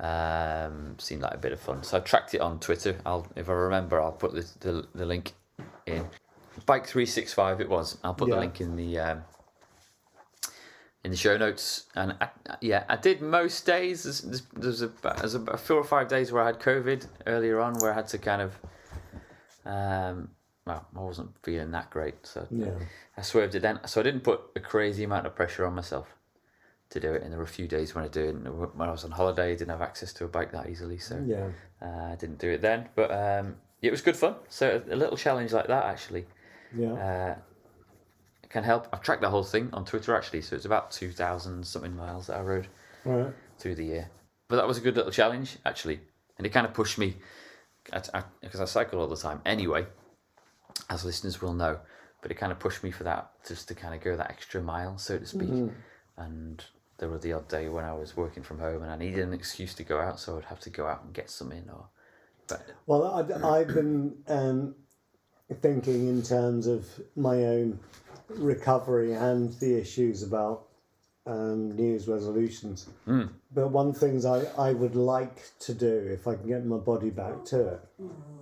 Um, 0.00 0.97
seemed 0.99 1.23
like 1.23 1.35
a 1.35 1.38
bit 1.38 1.52
of 1.52 1.61
fun. 1.61 1.85
So 1.85 1.99
I 1.99 2.00
tracked 2.00 2.35
it 2.35 2.40
on 2.40 2.59
Twitter. 2.59 2.99
I'll, 3.06 3.26
if 3.37 3.49
I 3.49 3.52
remember, 3.52 4.00
I'll 4.00 4.12
put 4.12 4.33
the 4.33 4.44
the, 4.61 4.88
the 4.94 5.06
link 5.06 5.35
in. 5.87 6.06
Bike 6.66 6.87
three 6.87 7.06
six 7.06 7.33
five. 7.33 7.61
It 7.61 7.68
was. 7.68 7.99
I'll 8.02 8.14
put 8.14 8.28
the 8.28 8.37
link 8.37 8.61
in 8.61 8.75
the 8.75 8.99
um, 8.99 9.23
in 11.04 11.11
the 11.11 11.16
show 11.16 11.37
notes. 11.37 11.85
And 11.94 12.16
I, 12.21 12.28
yeah, 12.61 12.85
I 12.88 12.97
did 12.97 13.21
most 13.23 13.66
days. 13.66 14.02
There's, 14.02 14.21
there's, 14.23 14.42
there's, 14.52 14.83
a, 14.83 14.92
there's 15.18 15.35
about 15.35 15.61
four 15.61 15.76
or 15.76 15.85
five 15.85 16.09
days 16.09 16.33
where 16.33 16.42
I 16.42 16.47
had 16.47 16.59
COVID 16.59 17.06
earlier 17.26 17.61
on, 17.61 17.75
where 17.78 17.92
I 17.92 17.94
had 17.94 18.09
to 18.09 18.18
kind 18.18 18.42
of. 18.42 18.59
Um, 19.64 20.30
well, 20.66 20.87
I 20.97 21.00
wasn't 21.00 21.30
feeling 21.42 21.71
that 21.73 21.90
great, 21.90 22.26
so 22.26 22.47
Yeah. 22.50 22.78
I 23.16 23.23
swerved 23.23 23.54
it 23.54 23.61
then. 23.61 23.80
So 23.87 24.00
I 24.00 24.04
didn't 24.04 24.23
put 24.23 24.40
a 24.56 24.61
crazy 24.61 25.04
amount 25.04 25.26
of 25.26 25.35
pressure 25.35 25.66
on 25.66 25.75
myself 25.75 26.09
to 26.90 27.00
do 27.00 27.12
it. 27.12 27.23
And 27.23 27.30
there 27.33 27.38
were 27.38 27.44
a 27.44 27.49
few 27.49 27.68
days 27.68 27.94
when 27.94 28.04
I 28.04 28.09
did. 28.09 28.35
And 28.35 28.49
when 28.75 28.88
I 28.88 28.92
was 28.92 29.04
on 29.04 29.11
holiday, 29.11 29.52
I 29.52 29.54
didn't 29.56 29.71
have 29.71 29.83
access 29.83 30.12
to 30.14 30.25
a 30.25 30.28
bike 30.28 30.52
that 30.52 30.68
easily, 30.68 30.99
so 30.99 31.23
Yeah. 31.26 31.50
uh, 31.83 32.12
I 32.12 32.16
didn't 32.16 32.38
do 32.38 32.50
it 32.50 32.62
then. 32.62 32.88
But 32.94 33.11
um, 33.11 33.56
it 33.83 33.90
was 33.90 34.00
good 34.00 34.16
fun. 34.16 34.37
So 34.49 34.83
a, 34.90 34.97
little 34.97 35.16
challenge 35.16 35.52
like 35.52 35.66
that 35.66 35.85
actually 35.85 36.26
Yeah. 36.76 36.92
uh, 36.92 37.35
can 38.49 38.64
help. 38.64 38.88
I've 38.92 39.02
tracked 39.02 39.21
the 39.21 39.30
whole 39.30 39.44
thing 39.44 39.68
on 39.73 39.85
Twitter 39.85 40.16
actually, 40.16 40.42
so 40.42 40.56
it's 40.56 40.64
about 40.64 40.90
two 40.90 41.11
thousand 41.11 41.66
something 41.66 41.94
miles 41.94 42.28
that 42.28 42.38
I 42.38 42.42
rode 42.42 42.68
right. 43.04 43.33
through 43.59 43.75
the 43.75 43.85
year. 43.85 44.11
But 44.49 44.56
that 44.56 44.66
was 44.66 44.78
a 44.78 44.80
good 44.80 44.97
little 44.97 45.12
challenge 45.12 45.59
actually, 45.66 46.00
and 46.38 46.47
it 46.47 46.50
kind 46.50 46.66
of 46.66 46.73
pushed 46.73 46.99
me 46.99 47.16
because 47.85 48.11
I, 48.14 48.23
because 48.40 48.61
I 48.61 48.64
cycle 48.64 49.00
all 49.00 49.09
the 49.09 49.16
time 49.16 49.42
anyway, 49.44 49.87
as 50.90 51.04
listeners 51.04 51.40
will 51.40 51.54
know. 51.54 51.78
But 52.23 52.31
it 52.31 52.37
kind 52.37 52.52
of 52.52 52.59
pushed 52.59 52.83
me 52.83 52.90
for 52.90 53.04
that, 53.04 53.31
just 53.47 53.69
to 53.69 53.75
kind 53.75 53.95
of 53.95 54.00
go 54.00 54.16
that 54.16 54.31
extra 54.31 54.62
mile, 54.62 54.97
so 54.97 55.19
to 55.19 55.26
speak. 55.26 55.50
And 56.16 56.64
there 56.99 57.09
were 57.09 57.19
the 57.19 57.33
odd 57.35 57.49
day 57.49 57.69
when 57.69 57.85
I 57.85 57.93
was 57.93 58.16
working 58.16 58.43
from 58.43 58.59
home 58.59 58.83
and 58.83 58.90
I 58.90 58.97
needed 58.97 59.21
an 59.21 59.35
excuse 59.35 59.75
to 59.75 59.85
go 59.85 60.00
out, 60.00 60.19
so 60.19 60.38
I'd 60.38 60.45
have 60.45 60.61
to 60.61 60.71
go 60.71 60.87
out 60.87 61.04
and 61.04 61.12
get 61.12 61.28
something. 61.28 61.64
Or, 61.71 61.85
but 62.49 62.62
Well, 62.87 63.04
I, 63.04 63.59
I've 63.59 63.69
been 63.69 64.14
um, 64.28 64.75
thinking 65.61 66.09
in 66.09 66.23
terms 66.23 66.66
of 66.66 66.87
my 67.14 67.45
own 67.45 67.78
recovery 68.28 69.12
and 69.12 69.52
the 69.61 69.78
issues 69.78 70.23
about 70.23 70.66
um, 71.26 71.73
New 71.76 71.88
Year's 71.88 72.09
resolutions. 72.09 72.88
But 73.52 73.69
one 73.69 73.93
things 73.93 74.25
I, 74.25 74.45
I 74.59 74.73
would 74.73 74.95
like 74.97 75.43
to 75.61 75.75
do 75.75 76.09
if 76.11 76.26
I 76.26 76.37
can 76.37 76.47
get 76.49 76.64
my 76.64 76.76
body 76.78 77.11
back 77.11 77.45
to 77.47 77.69
it 77.69 77.81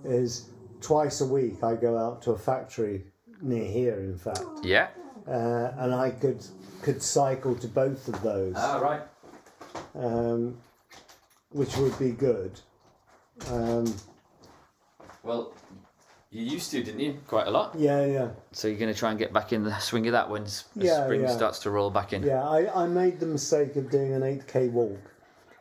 is 0.05 0.49
twice 0.83 1.21
a 1.21 1.25
week 1.25 1.63
I 1.63 1.75
go 1.75 1.97
out 1.97 2.21
to 2.23 2.31
a 2.31 2.37
factory 2.37 3.05
near 3.41 3.65
here, 3.65 3.99
in 4.01 4.17
fact, 4.17 4.43
Yeah. 4.61 4.89
uh, 5.27 5.71
and 5.77 5.93
I 5.95 6.11
could 6.11 6.45
could 6.81 7.01
cycle 7.01 7.55
to 7.55 7.67
both 7.67 8.09
of 8.09 8.21
those, 8.21 8.55
Ah, 8.57 8.77
right. 8.79 9.01
um, 9.95 10.57
which 11.51 11.77
would 11.77 11.97
be 11.97 12.11
good. 12.11 12.59
Um, 13.49 13.85
Well, 15.23 15.53
you 16.29 16.43
used 16.43 16.71
to, 16.71 16.83
didn't 16.83 16.99
you? 16.99 17.19
Quite 17.27 17.47
a 17.47 17.51
lot. 17.51 17.73
yeah, 17.77 18.05
yeah. 18.05 18.29
So 18.51 18.67
you're 18.67 18.77
going 18.77 18.93
to 18.93 18.99
try 18.99 19.11
and 19.11 19.17
get 19.19 19.31
back 19.31 19.53
in 19.53 19.63
the 19.63 19.77
swing 19.79 20.05
of 20.07 20.11
that 20.11 20.29
when 20.29 20.43
s- 20.43 20.65
Yeah, 20.75 21.05
spring 21.05 21.21
yeah. 21.21 21.27
starts 21.27 21.59
to 21.59 21.69
roll 21.71 21.89
back 21.89 22.11
in. 22.11 22.23
Yeah, 22.23 22.43
I, 22.45 22.83
I 22.83 22.87
made 22.87 23.21
the 23.21 23.25
mistake 23.27 23.77
of 23.77 23.89
doing 23.89 24.11
an 24.13 24.23
8k 24.23 24.69
walk, 24.71 24.99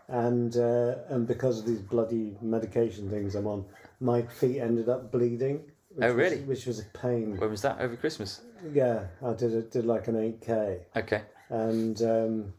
and 0.08 0.56
uh, 0.56 0.96
and 1.08 1.26
because 1.28 1.60
of 1.60 1.66
these 1.66 1.80
bloody 1.82 2.36
medication 2.42 3.08
things 3.08 3.36
I'm 3.36 3.46
on, 3.46 3.64
my 4.02 4.22
feet 4.22 4.58
ended 4.60 4.88
up 4.88 5.10
bleeding. 5.12 5.62
Which 5.94 6.08
Oh, 6.08 6.12
really? 6.12 6.38
Was, 6.40 6.46
which 6.48 6.66
was 6.66 6.78
a 6.80 6.84
pain. 6.98 7.36
When 7.36 7.50
was 7.50 7.62
that? 7.62 7.80
Over 7.80 7.96
Christmas? 7.96 8.40
Yeah, 8.72 9.04
I 9.24 9.32
did 9.34 9.52
it. 9.54 9.70
Did 9.70 9.84
like 9.86 10.08
an 10.08 10.14
8k, 10.16 10.80
Okay. 10.96 11.22
and 11.50 12.00
um, 12.02 12.52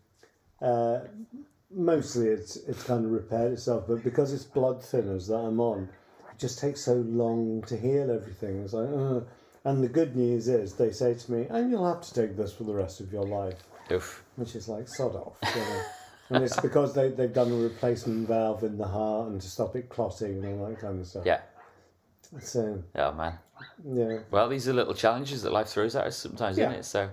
uh, 0.62 1.00
mostly 1.72 2.28
it's 2.28 2.56
it's 2.58 2.84
kind 2.84 3.06
of 3.06 3.12
repaired 3.12 3.54
itself. 3.54 3.86
But 3.88 4.04
because 4.04 4.34
it's 4.34 4.44
blood 4.44 4.82
thinners 4.82 5.28
that 5.28 5.36
I'm 5.38 5.60
on, 5.60 5.90
it 6.32 6.38
just 6.40 6.60
takes 6.60 6.82
so 6.82 6.94
long 6.96 7.64
to 7.68 7.76
heal 7.78 8.12
everything. 8.12 8.64
It's 8.64 8.74
like, 8.74 8.90
uh. 8.90 9.22
and 9.66 9.84
the 9.84 9.88
good 9.90 10.16
news 10.16 10.48
is 10.48 10.74
they 10.76 10.92
say 10.92 11.14
to 11.16 11.32
me, 11.32 11.48
and 11.50 11.72
you'll 11.72 11.88
have 11.92 12.02
to 12.04 12.14
take 12.14 12.38
this 12.38 12.54
for 12.54 12.64
the 12.66 12.74
rest 12.74 13.00
of 13.00 13.12
your 13.12 13.24
life 13.26 13.64
Oof. 13.92 14.24
which 14.36 14.56
is 14.56 14.68
like 14.70 14.88
sod 14.88 15.16
off. 15.16 15.38
You 15.56 15.62
know? 15.62 15.82
and 16.34 16.44
it's 16.44 16.60
because 16.60 16.94
they, 16.94 17.10
they've 17.10 17.34
done 17.34 17.52
a 17.52 17.56
replacement 17.56 18.28
valve 18.28 18.64
in 18.64 18.78
the 18.78 18.88
heart 18.88 19.30
and 19.30 19.42
to 19.42 19.48
stop 19.50 19.76
it 19.76 19.90
clotting 19.90 20.44
and 20.44 20.60
all 20.60 20.68
that 20.68 20.80
kind 20.80 21.00
of 21.00 21.08
stuff. 21.08 21.26
Yeah. 21.26 21.42
So, 22.42 22.84
Oh, 22.96 23.12
man. 23.14 23.38
yeah. 23.86 24.20
Well, 24.32 24.50
these 24.50 24.68
are 24.68 24.74
little 24.74 24.94
challenges 24.96 25.44
that 25.44 25.52
life 25.54 25.68
throws 25.68 25.96
at 25.96 26.06
us 26.08 26.18
sometimes, 26.18 26.58
Yeah. 26.58 26.70
isn't 26.70 26.80
it? 26.80 26.86
So, 26.86 27.10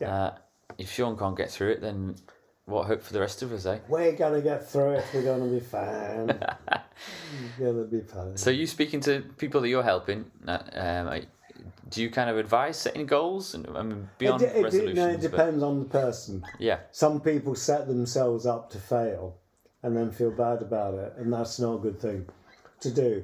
Yeah. 0.00 0.14
uh, 0.24 0.34
if 0.78 0.92
Sean 0.92 1.16
can't 1.18 1.36
get 1.36 1.50
through 1.50 1.72
it, 1.72 1.80
then 1.80 2.14
what 2.66 2.86
hope 2.86 3.02
for 3.02 3.12
the 3.12 3.20
rest 3.20 3.42
of 3.42 3.52
us, 3.52 3.66
eh? 3.66 3.78
We're 3.88 4.12
going 4.12 4.34
to 4.34 4.40
get 4.42 4.68
through 4.68 4.92
it. 4.92 5.04
We're 5.12 5.22
going 5.22 5.40
to 5.48 5.54
be 5.54 5.60
fine. 5.60 6.26
We're 7.58 7.72
going 7.72 7.90
to 7.90 7.90
be 7.90 8.00
fine. 8.02 8.36
So, 8.36 8.50
you 8.50 8.66
speaking 8.66 9.00
to 9.00 9.22
people 9.38 9.60
that 9.62 9.68
you're 9.68 9.82
helping, 9.82 10.30
uh, 10.46 10.58
um, 10.74 11.22
do 11.92 12.02
you 12.02 12.10
kind 12.10 12.28
of 12.30 12.36
advise 12.38 12.76
setting 12.78 13.06
goals 13.06 13.54
and 13.54 13.66
I 13.76 13.82
mean 13.82 14.08
beyond 14.18 14.42
it, 14.42 14.56
it, 14.56 14.62
resolutions? 14.64 14.96
no, 14.96 15.08
it 15.08 15.20
but- 15.20 15.30
depends 15.30 15.62
on 15.62 15.78
the 15.78 15.84
person. 15.86 16.44
yeah, 16.58 16.78
Some 16.90 17.20
people 17.20 17.54
set 17.54 17.86
themselves 17.86 18.46
up 18.46 18.70
to 18.70 18.78
fail 18.78 19.36
and 19.82 19.96
then 19.96 20.10
feel 20.10 20.30
bad 20.30 20.62
about 20.62 20.94
it, 20.94 21.12
and 21.18 21.32
that's 21.32 21.58
not 21.60 21.74
a 21.74 21.78
good 21.78 22.00
thing 22.00 22.26
to 22.80 22.90
do. 22.90 23.22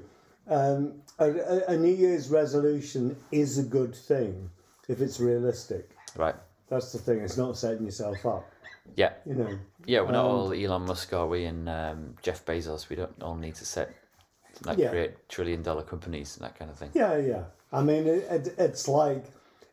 Um, 0.49 1.03
a, 1.19 1.31
a- 1.31 1.65
a 1.69 1.77
New 1.77 1.93
Year's 1.95 2.31
resolution 2.31 3.17
is 3.33 3.59
a 3.59 3.63
good 3.63 3.95
thing 3.95 4.51
if 4.89 5.01
it's 5.01 5.19
realistic. 5.21 5.91
right. 6.17 6.35
That's 6.71 6.93
the 6.93 6.99
thing. 6.99 7.21
It's 7.21 7.39
not 7.39 7.57
setting 7.57 7.85
yourself 7.87 8.27
up. 8.27 8.45
Yeah, 8.95 9.13
You 9.25 9.35
know. 9.35 9.59
yeah. 9.87 10.01
We're 10.03 10.13
not 10.13 10.27
Um, 10.27 10.31
all 10.37 10.53
Elon 10.53 10.83
Musk, 10.83 11.13
are 11.15 11.27
we? 11.27 11.45
And 11.45 11.67
um, 11.69 12.15
Jeff 12.23 12.45
Bezos. 12.45 12.91
We 12.91 12.97
don't 12.97 13.23
all 13.23 13.37
need 13.37 13.55
to 13.57 13.65
set 13.65 13.91
like 14.65 14.77
Yeah. 14.77 14.91
create 14.91 15.29
trillion 15.31 15.63
dollar 15.63 15.83
companies 15.83 16.37
and 16.37 16.45
that 16.45 16.59
kind 16.59 16.71
of 16.71 16.77
thing. 16.77 16.91
Yeah, 16.95 17.17
yeah. 17.17 17.45
I 17.73 17.83
mean, 17.83 18.07
it, 18.07 18.27
it, 18.31 18.55
it's 18.59 18.89
like 18.89 19.25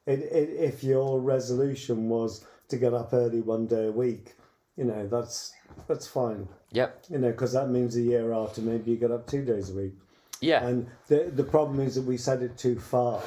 it, 0.05 0.19
it, 0.19 0.49
if 0.57 0.83
your 0.83 1.19
resolution 1.19 2.09
was 2.09 2.45
to 2.69 2.77
get 2.77 2.93
up 2.93 3.13
early 3.13 3.41
one 3.41 3.67
day 3.67 3.87
a 3.87 3.91
week, 3.91 4.35
you 4.75 4.83
know, 4.83 5.07
that's 5.07 5.53
that's 5.87 6.07
fine. 6.07 6.47
Yep. 6.71 7.05
You 7.09 7.19
know, 7.19 7.31
because 7.31 7.53
that 7.53 7.69
means 7.69 7.95
a 7.95 8.01
year 8.01 8.33
after 8.33 8.61
maybe 8.61 8.91
you 8.91 8.97
get 8.97 9.11
up 9.11 9.27
two 9.27 9.45
days 9.45 9.69
a 9.69 9.73
week. 9.73 9.93
Yeah. 10.41 10.65
And 10.65 10.87
the 11.07 11.31
the 11.33 11.43
problem 11.43 11.79
is 11.79 11.95
that 11.95 12.03
we 12.03 12.17
set 12.17 12.41
it 12.41 12.57
too 12.57 12.79
far, 12.79 13.21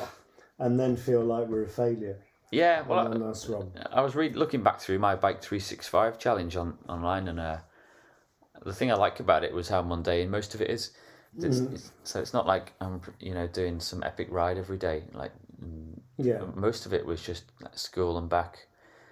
and 0.59 0.79
then 0.79 0.97
feel 0.97 1.25
like 1.25 1.49
we're 1.49 1.65
a 1.65 1.69
failure. 1.69 2.19
yeah. 2.51 2.83
Well, 2.83 3.11
and 3.11 3.23
that's 3.23 3.49
wrong. 3.49 3.73
I 3.91 4.03
was 4.03 4.15
read, 4.15 4.37
looking 4.37 4.63
back 4.63 4.81
through 4.81 4.99
my 4.99 5.17
Bike 5.17 5.41
365 5.41 6.19
challenge 6.19 6.57
on 6.57 6.77
online, 6.89 7.29
and 7.29 7.41
uh, 7.41 7.59
the 8.65 8.75
thing 8.75 8.93
I 8.93 8.95
like 8.95 9.21
about 9.21 9.45
it 9.45 9.55
was 9.55 9.69
how 9.69 9.83
mundane 9.83 10.31
most 10.31 10.55
of 10.55 10.61
it 10.61 10.71
is. 10.71 10.93
It's, 11.37 11.61
it's, 11.73 11.93
so 12.03 12.21
it's 12.21 12.33
not 12.33 12.47
like 12.47 12.73
I'm, 12.81 13.01
you 13.21 13.35
know, 13.35 13.47
doing 13.47 13.81
some 13.81 14.03
epic 14.03 14.29
ride 14.31 14.59
every 14.59 14.79
day. 14.79 15.05
Like 15.13 15.33
mm, 15.63 15.99
Yeah, 16.17 16.43
most 16.55 16.87
of 16.87 16.93
it 16.93 17.05
was 17.05 17.23
just 17.23 17.45
like 17.61 17.79
school 17.79 18.19
and 18.19 18.29
back, 18.29 18.67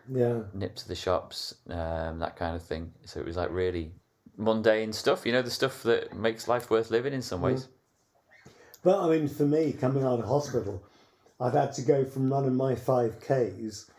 yeah, 0.08 0.40
nip 0.52 0.76
to 0.76 0.88
the 0.88 0.94
shops, 0.94 1.54
um, 1.70 2.18
that 2.18 2.36
kind 2.36 2.56
of 2.56 2.62
thing. 2.62 2.92
So 3.04 3.20
it 3.20 3.26
was 3.26 3.36
like 3.36 3.50
really 3.50 3.92
mundane 4.36 4.92
stuff. 4.92 5.24
You 5.26 5.32
know, 5.32 5.42
the 5.42 5.50
stuff 5.50 5.82
that 5.84 6.14
makes 6.16 6.48
life 6.48 6.70
worth 6.70 6.90
living 6.90 7.12
in 7.12 7.22
some 7.22 7.42
ways. 7.42 7.68
But 8.82 9.00
I 9.00 9.08
mean, 9.10 9.28
for 9.28 9.44
me, 9.44 9.72
coming 9.72 10.04
out 10.04 10.20
of 10.20 10.26
hospital, 10.26 10.82
I've 11.40 11.54
had 11.54 11.72
to 11.74 11.82
go 11.82 12.04
from 12.04 12.32
running 12.32 12.54
my 12.54 12.74
five 12.74 13.20
Ks 13.20 13.90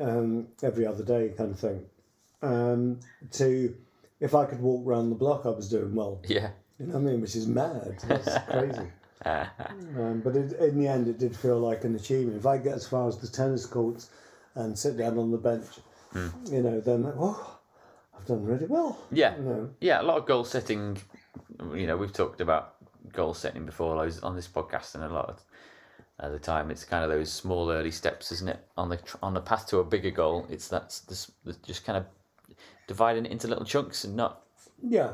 um, 0.00 0.48
every 0.62 0.86
other 0.86 1.04
day, 1.04 1.32
kind 1.36 1.50
of 1.52 1.58
thing, 1.58 1.86
um, 2.42 3.00
to 3.32 3.76
if 4.20 4.34
I 4.34 4.44
could 4.44 4.60
walk 4.60 4.86
around 4.86 5.10
the 5.10 5.16
block, 5.16 5.46
I 5.46 5.50
was 5.50 5.68
doing 5.68 5.94
well. 5.94 6.20
Yeah. 6.28 6.50
You 6.80 6.86
know 6.86 6.94
what 6.94 7.00
I 7.00 7.12
mean? 7.12 7.20
Which 7.20 7.36
is 7.36 7.46
mad. 7.46 7.98
That's 8.06 8.38
crazy. 8.50 8.88
Um, 9.26 10.22
but 10.24 10.34
it, 10.34 10.54
in 10.60 10.80
the 10.80 10.88
end, 10.88 11.06
it 11.06 11.18
did 11.18 11.36
feel 11.36 11.58
like 11.58 11.84
an 11.84 11.94
achievement. 11.94 12.38
If 12.38 12.46
I 12.46 12.56
get 12.56 12.72
as 12.72 12.88
far 12.88 13.06
as 13.06 13.18
the 13.18 13.28
tennis 13.28 13.66
courts 13.66 14.08
and 14.54 14.78
sit 14.78 14.96
down 14.96 15.18
on 15.18 15.30
the 15.30 15.36
bench, 15.36 15.66
you 16.14 16.62
know, 16.62 16.80
then 16.80 17.12
oh, 17.18 17.58
I've 18.16 18.24
done 18.24 18.42
really 18.42 18.64
well. 18.64 18.98
Yeah. 19.12 19.36
You 19.36 19.42
know, 19.42 19.70
Yeah, 19.78 20.00
a 20.00 20.04
lot 20.04 20.16
of 20.16 20.24
goal 20.24 20.44
setting. 20.44 20.96
You 21.74 21.86
know, 21.86 21.98
we've 21.98 22.14
talked 22.14 22.40
about 22.40 22.76
goal 23.12 23.34
setting 23.34 23.66
before 23.66 23.98
on 24.22 24.36
this 24.36 24.48
podcast, 24.48 24.94
and 24.94 25.04
a 25.04 25.08
lot 25.10 25.28
of 25.28 25.44
at 26.18 26.32
the 26.32 26.38
time 26.38 26.70
it's 26.70 26.84
kind 26.84 27.04
of 27.04 27.10
those 27.10 27.32
small 27.32 27.70
early 27.70 27.90
steps, 27.90 28.32
isn't 28.32 28.48
it? 28.48 28.60
On 28.76 28.88
the 28.88 28.98
on 29.22 29.34
the 29.34 29.40
path 29.40 29.66
to 29.68 29.78
a 29.78 29.84
bigger 29.84 30.10
goal, 30.10 30.46
it's 30.48 30.68
that's 30.68 31.00
this 31.00 31.30
just 31.62 31.84
kind 31.84 31.98
of 31.98 32.06
dividing 32.86 33.26
it 33.26 33.32
into 33.32 33.48
little 33.48 33.64
chunks 33.64 34.04
and 34.04 34.16
not 34.16 34.42
yeah. 34.82 35.12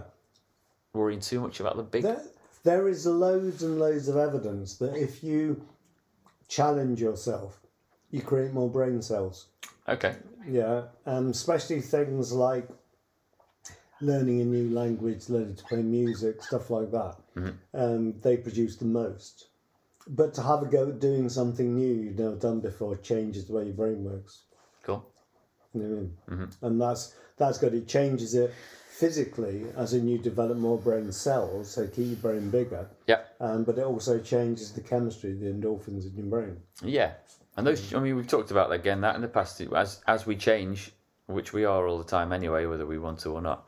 Worrying 0.96 1.20
too 1.20 1.40
much 1.40 1.60
about 1.60 1.76
the 1.76 1.82
big. 1.82 2.02
There, 2.02 2.22
there 2.64 2.88
is 2.88 3.06
loads 3.06 3.62
and 3.62 3.78
loads 3.78 4.08
of 4.08 4.16
evidence 4.16 4.76
that 4.78 4.96
if 4.96 5.22
you 5.22 5.64
challenge 6.48 7.00
yourself, 7.00 7.60
you 8.10 8.22
create 8.22 8.52
more 8.52 8.68
brain 8.68 9.02
cells. 9.02 9.46
Okay. 9.88 10.16
Yeah, 10.48 10.82
um, 11.06 11.30
especially 11.30 11.80
things 11.80 12.32
like 12.32 12.68
learning 14.00 14.40
a 14.40 14.44
new 14.44 14.74
language, 14.74 15.28
learning 15.28 15.56
to 15.56 15.64
play 15.64 15.82
music, 15.82 16.42
stuff 16.42 16.70
like 16.70 16.90
that. 16.90 17.16
Um, 17.74 18.14
they 18.20 18.36
produce 18.36 18.76
the 18.76 18.84
most. 18.84 19.46
But 20.08 20.34
to 20.34 20.42
have 20.42 20.62
a 20.62 20.66
go 20.66 20.88
at 20.88 21.00
doing 21.00 21.28
something 21.28 21.74
new 21.74 21.94
you've 21.94 22.18
never 22.18 22.36
done 22.36 22.60
before 22.60 22.96
changes 22.96 23.46
the 23.46 23.54
way 23.54 23.64
your 23.64 23.74
brain 23.74 24.04
works. 24.04 24.42
Cool. 24.84 25.04
You 25.74 25.82
know 25.82 25.88
what 25.88 25.96
I 25.96 26.00
mean? 26.00 26.50
And 26.62 26.80
that's 26.80 27.14
that's 27.36 27.58
good. 27.58 27.74
It 27.74 27.88
changes 27.88 28.34
it 28.34 28.54
physically, 28.98 29.66
as 29.76 29.92
in 29.92 30.08
you 30.08 30.16
develop 30.18 30.56
more 30.56 30.78
brain 30.78 31.12
cells, 31.12 31.70
so 31.70 31.86
keep 31.86 32.06
your 32.06 32.16
brain 32.16 32.50
bigger. 32.50 32.88
Yeah. 33.06 33.20
Um, 33.40 33.64
but 33.64 33.76
it 33.76 33.84
also 33.84 34.18
changes 34.18 34.72
the 34.72 34.80
chemistry, 34.80 35.34
the 35.34 35.46
endorphins 35.46 36.06
in 36.06 36.16
your 36.16 36.26
brain. 36.26 36.56
Yeah. 36.82 37.12
And 37.56 37.66
those, 37.66 37.92
I 37.94 38.00
mean, 38.00 38.16
we've 38.16 38.26
talked 38.26 38.50
about 38.50 38.70
that 38.70 38.76
again 38.76 39.02
that 39.02 39.14
in 39.14 39.22
the 39.22 39.28
past. 39.28 39.60
As 39.60 40.02
as 40.06 40.26
we 40.26 40.36
change, 40.36 40.92
which 41.26 41.52
we 41.52 41.64
are 41.64 41.86
all 41.86 41.98
the 41.98 42.04
time 42.04 42.32
anyway, 42.32 42.66
whether 42.66 42.86
we 42.86 42.98
want 42.98 43.18
to 43.20 43.30
or 43.30 43.42
not, 43.42 43.66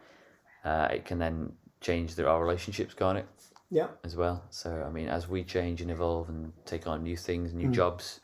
uh, 0.65 0.89
it 0.91 1.05
can 1.05 1.19
then 1.19 1.53
change 1.81 2.15
the, 2.15 2.27
our 2.27 2.43
relationships, 2.43 2.95
can't 2.95 3.19
it? 3.19 3.27
Yeah. 3.71 3.89
as 4.03 4.17
well. 4.17 4.45
So 4.49 4.83
I 4.87 4.91
mean, 4.91 5.09
as 5.09 5.29
we 5.29 5.45
change 5.45 5.83
and 5.83 5.91
evolve 5.91 6.31
and 6.31 6.53
take 6.65 6.87
on 6.87 7.03
new 7.03 7.19
things, 7.19 7.53
new 7.53 7.71
jobs, 7.71 8.21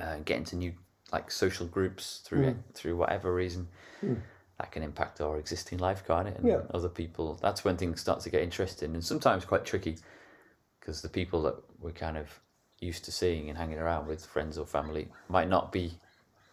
uh, 0.00 0.18
get 0.24 0.36
into 0.38 0.54
new 0.56 0.72
like 1.12 1.30
social 1.30 1.66
groups 1.66 2.20
through 2.24 2.48
it, 2.48 2.56
through 2.74 2.96
whatever 2.96 3.34
reason, 3.34 3.66
that 4.58 4.72
can 4.72 4.82
impact 4.82 5.20
our 5.20 5.38
existing 5.38 5.78
life, 5.78 6.04
can't 6.06 6.28
it? 6.28 6.36
And 6.38 6.46
Yeah. 6.48 6.62
other 6.74 6.88
people. 6.88 7.38
That's 7.40 7.64
when 7.64 7.76
things 7.76 8.00
start 8.00 8.20
to 8.20 8.30
get 8.30 8.42
interesting 8.42 8.94
and 8.94 9.04
sometimes 9.04 9.44
quite 9.44 9.64
tricky, 9.64 9.98
because 10.80 11.02
the 11.02 11.08
people 11.08 11.42
that 11.42 11.56
we're 11.80 11.92
kind 11.92 12.16
of 12.16 12.40
used 12.80 13.04
to 13.04 13.12
seeing 13.12 13.48
and 13.48 13.58
hanging 13.58 13.78
around 13.78 14.06
with, 14.06 14.24
friends 14.26 14.58
or 14.58 14.66
family, 14.66 15.08
might 15.28 15.48
not 15.48 15.72
be 15.72 15.98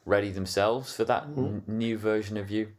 ready 0.05 0.31
themselves 0.31 0.95
for 0.95 1.03
that 1.05 1.24
n- 1.24 1.63
new 1.67 1.97
version 1.97 2.38
of 2.38 2.51
you. 2.51 2.71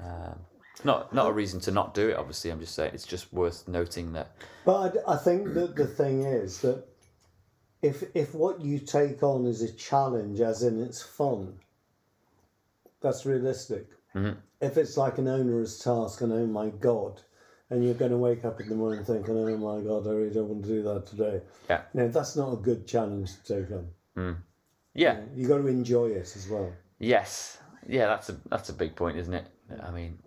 Um, 0.00 0.38
not 0.84 1.12
not 1.12 1.26
a 1.28 1.32
reason 1.32 1.58
to 1.60 1.72
not 1.72 1.92
do 1.94 2.08
it. 2.08 2.16
Obviously, 2.16 2.50
I'm 2.50 2.60
just 2.60 2.74
saying 2.74 2.92
it's 2.94 3.06
just 3.06 3.32
worth 3.32 3.66
noting 3.66 4.12
that 4.12 4.30
But 4.64 5.02
I, 5.08 5.14
I 5.14 5.16
think 5.16 5.54
that 5.54 5.74
the 5.76 5.86
thing 5.86 6.22
is 6.22 6.60
that 6.60 6.84
if 7.82 8.04
if 8.14 8.34
what 8.34 8.60
you 8.60 8.78
take 8.78 9.22
on 9.22 9.46
is 9.46 9.62
a 9.62 9.72
challenge, 9.72 10.40
as 10.40 10.62
in 10.62 10.80
it's 10.80 11.02
fun, 11.02 11.54
that's 13.00 13.26
realistic. 13.26 13.86
Mm-hmm. 14.14 14.38
If 14.60 14.76
it's 14.76 14.96
like 14.96 15.18
an 15.18 15.28
onerous 15.28 15.78
task, 15.78 16.20
and 16.20 16.32
oh 16.32 16.46
my 16.46 16.70
god, 16.70 17.20
and 17.70 17.84
you're 17.84 17.94
going 17.94 18.10
to 18.10 18.16
wake 18.16 18.44
up 18.44 18.60
in 18.60 18.68
the 18.68 18.74
morning 18.74 19.04
thinking, 19.04 19.36
oh 19.36 19.56
my 19.56 19.82
god, 19.82 20.06
I 20.06 20.10
really 20.10 20.34
don't 20.34 20.48
want 20.48 20.64
to 20.64 20.68
do 20.68 20.82
that 20.82 21.06
today. 21.06 21.42
Yeah. 21.68 21.82
You 21.94 22.00
know, 22.00 22.08
that's 22.08 22.36
not 22.36 22.52
a 22.52 22.56
good 22.56 22.86
challenge 22.86 23.30
to 23.44 23.62
take 23.62 23.70
on. 23.72 24.36
Yeah. 24.94 25.20
you've 25.34 25.48
got 25.48 25.58
to 25.58 25.66
enjoy 25.66 26.06
it 26.06 26.32
as 26.34 26.48
well. 26.48 26.72
Yes. 26.98 27.58
Yeah, 27.86 28.06
that's 28.06 28.28
a 28.28 28.36
that's 28.50 28.68
a 28.68 28.72
big 28.72 28.96
point, 28.96 29.16
isn't 29.16 29.32
it? 29.32 29.46
I 29.82 29.90
mean, 29.90 30.18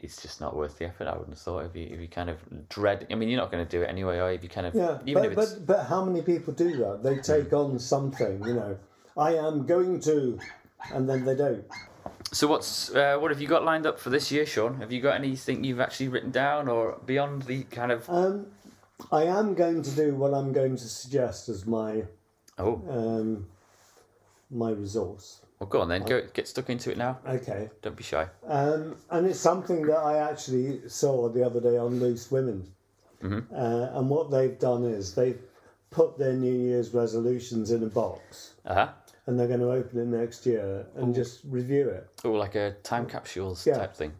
it's 0.00 0.20
just 0.22 0.40
not 0.40 0.54
worth 0.54 0.78
the 0.78 0.86
effort. 0.86 1.06
I 1.06 1.12
wouldn't 1.12 1.30
have 1.30 1.38
thought 1.38 1.64
if 1.64 1.74
you 1.74 1.88
if 1.90 2.00
you 2.00 2.08
kind 2.08 2.30
of 2.30 2.38
dread. 2.68 3.06
I 3.10 3.14
mean, 3.14 3.28
you're 3.28 3.40
not 3.40 3.50
going 3.50 3.64
to 3.64 3.70
do 3.70 3.82
it 3.82 3.86
anyway, 3.86 4.18
you? 4.18 4.24
If 4.24 4.42
you 4.42 4.48
kind 4.48 4.66
of 4.66 4.74
Yeah, 4.74 4.98
even 5.06 5.22
but, 5.22 5.32
if 5.32 5.38
it's 5.38 5.52
but 5.54 5.66
but 5.66 5.86
how 5.86 6.04
many 6.04 6.22
people 6.22 6.52
do 6.52 6.76
that? 6.76 7.02
They 7.02 7.16
take 7.18 7.52
on 7.52 7.78
something, 7.78 8.44
you 8.44 8.54
know. 8.54 8.78
I 9.16 9.34
am 9.34 9.66
going 9.66 9.98
to, 10.00 10.38
and 10.92 11.08
then 11.08 11.24
they 11.24 11.34
don't. 11.34 11.64
So. 12.32 12.46
What's 12.46 12.94
uh, 12.94 13.16
what 13.18 13.30
have 13.30 13.40
you 13.40 13.48
got 13.48 13.64
lined 13.64 13.86
up 13.86 13.98
for 13.98 14.10
this 14.10 14.30
year, 14.30 14.46
Sean? 14.46 14.80
Have 14.80 14.92
you 14.92 15.00
got 15.00 15.14
anything 15.16 15.64
you've 15.64 15.80
actually 15.80 16.08
written 16.08 16.30
down, 16.30 16.68
or 16.68 16.98
beyond 17.06 17.42
the 17.42 17.64
kind 17.64 17.92
of 17.92 18.08
Um, 18.08 18.46
I 19.12 19.24
am 19.24 19.54
going 19.54 19.82
to 19.82 19.90
do 19.90 20.14
what 20.14 20.34
I'm 20.34 20.52
going 20.52 20.76
to 20.76 20.84
suggest 20.88 21.48
as 21.48 21.66
my 21.66 22.04
oh 22.58 22.82
um, 22.88 23.46
my 24.50 24.70
resource. 24.70 25.40
well 25.58 25.68
go 25.68 25.80
on 25.80 25.88
then 25.88 26.02
go 26.02 26.22
get 26.32 26.48
stuck 26.48 26.70
into 26.70 26.90
it 26.90 26.98
now. 26.98 27.18
Okay, 27.28 27.68
Don't 27.82 27.96
be 27.96 28.02
shy. 28.02 28.26
um, 28.46 28.96
and 29.10 29.26
it's 29.26 29.40
something 29.40 29.82
that 29.86 29.98
I 29.98 30.18
actually 30.30 30.88
saw 30.88 31.28
the 31.28 31.44
other 31.44 31.60
day 31.60 31.76
on 31.78 32.00
Loose 32.00 32.30
Women. 32.30 32.66
Uh, 33.20 33.90
and 33.94 34.08
what 34.08 34.30
they've 34.30 34.58
done 34.60 34.84
is 34.84 35.14
they've 35.14 35.40
put 35.90 36.16
their 36.18 36.34
New 36.34 36.52
Year's 36.54 36.94
resolutions 36.94 37.72
in 37.72 37.82
a 37.82 37.86
box, 37.86 38.54
Uh 38.64 38.74
huh. 38.74 38.88
And 39.28 39.38
they're 39.38 39.46
going 39.46 39.60
to 39.60 39.70
open 39.70 39.98
it 40.00 40.06
next 40.06 40.46
year 40.46 40.86
and 40.96 41.14
just 41.14 41.40
review 41.44 41.90
it. 41.90 42.08
Oh, 42.24 42.32
like 42.32 42.54
a 42.54 42.72
time 42.82 43.04
capsules 43.06 43.66
Yeah. 43.66 43.76
type 43.76 43.94
thing. 43.94 44.14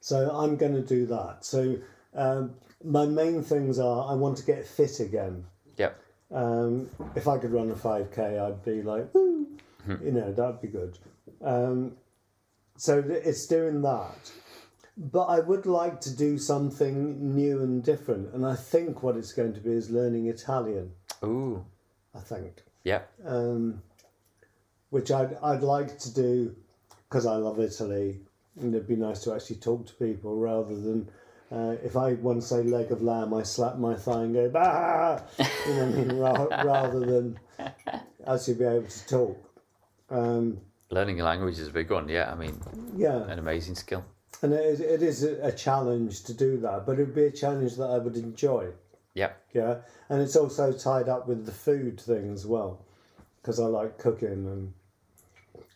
So 0.00 0.30
I'm 0.30 0.56
going 0.58 0.74
to 0.74 0.82
do 0.82 1.06
that. 1.06 1.38
So 1.46 1.78
um, 2.14 2.54
my 2.84 3.06
main 3.06 3.42
things 3.42 3.78
are 3.78 4.10
I 4.12 4.14
want 4.14 4.36
to 4.36 4.44
get 4.44 4.66
fit 4.66 5.00
again. 5.00 5.46
Yep. 5.78 5.98
Um, 6.30 6.90
if 7.16 7.26
I 7.26 7.38
could 7.38 7.52
run 7.52 7.70
a 7.70 7.74
5k, 7.74 8.38
I'd 8.38 8.62
be 8.62 8.82
like, 8.82 9.14
Woo! 9.14 9.46
you 9.88 10.12
know, 10.12 10.30
that'd 10.30 10.60
be 10.60 10.68
good. 10.68 10.98
Um, 11.40 11.96
so 12.76 13.02
it's 13.08 13.46
doing 13.46 13.80
that. 13.80 14.30
But 14.98 15.24
I 15.24 15.40
would 15.40 15.64
like 15.64 16.02
to 16.02 16.14
do 16.14 16.36
something 16.36 17.34
new 17.34 17.62
and 17.62 17.82
different. 17.82 18.34
And 18.34 18.44
I 18.44 18.56
think 18.56 19.02
what 19.02 19.16
it's 19.16 19.32
going 19.32 19.54
to 19.54 19.60
be 19.60 19.70
is 19.72 19.88
learning 19.88 20.26
Italian, 20.26 20.90
Ooh. 21.24 21.64
I 22.14 22.20
think. 22.20 22.62
Yeah. 22.84 23.02
Um, 23.24 23.82
which 24.92 25.10
I'd, 25.10 25.34
I'd 25.42 25.62
like 25.62 25.98
to 26.00 26.12
do 26.12 26.54
because 27.08 27.24
I 27.24 27.36
love 27.36 27.58
Italy. 27.58 28.20
And 28.60 28.74
it'd 28.74 28.86
be 28.86 28.94
nice 28.96 29.24
to 29.24 29.32
actually 29.32 29.56
talk 29.56 29.86
to 29.86 29.94
people 29.94 30.36
rather 30.36 30.78
than 30.78 31.08
uh, 31.50 31.76
if 31.82 31.96
I 31.96 32.12
want 32.14 32.42
to 32.42 32.46
say 32.46 32.62
leg 32.62 32.92
of 32.92 33.02
lamb, 33.02 33.32
I 33.32 33.42
slap 33.42 33.78
my 33.78 33.94
thigh 33.94 34.24
and 34.24 34.34
go, 34.34 34.50
bah! 34.50 35.20
You 35.38 35.74
know 35.74 35.86
what 35.86 35.94
I 35.94 36.04
mean? 36.04 36.16
Ra- 36.18 36.62
rather 36.64 37.00
than 37.00 37.40
actually 38.26 38.54
be 38.54 38.64
able 38.64 38.86
to 38.86 39.06
talk. 39.06 39.60
Um, 40.10 40.60
Learning 40.90 41.22
a 41.22 41.24
language 41.24 41.58
is 41.58 41.68
a 41.68 41.72
big 41.72 41.90
one. 41.90 42.10
Yeah. 42.10 42.30
I 42.30 42.34
mean, 42.34 42.60
yeah. 42.94 43.24
an 43.30 43.38
amazing 43.38 43.76
skill. 43.76 44.04
And 44.42 44.52
it 44.52 44.64
is, 44.64 44.80
it 44.80 45.02
is 45.02 45.24
a 45.24 45.46
a 45.46 45.52
challenge 45.52 46.24
to 46.24 46.34
do 46.34 46.58
that, 46.58 46.84
but 46.84 46.98
it 46.98 47.06
would 47.06 47.14
be 47.14 47.24
a 47.24 47.30
challenge 47.30 47.76
that 47.76 47.88
I 47.88 47.96
would 47.96 48.16
enjoy. 48.16 48.68
Yeah. 49.14 49.32
Yeah. 49.54 49.76
And 50.10 50.20
it's 50.20 50.36
also 50.36 50.70
tied 50.70 51.08
up 51.08 51.26
with 51.26 51.46
the 51.46 51.52
food 51.52 51.98
thing 51.98 52.30
as 52.30 52.46
well, 52.46 52.84
because 53.40 53.58
I 53.58 53.64
like 53.64 53.96
cooking 53.96 54.28
and. 54.46 54.74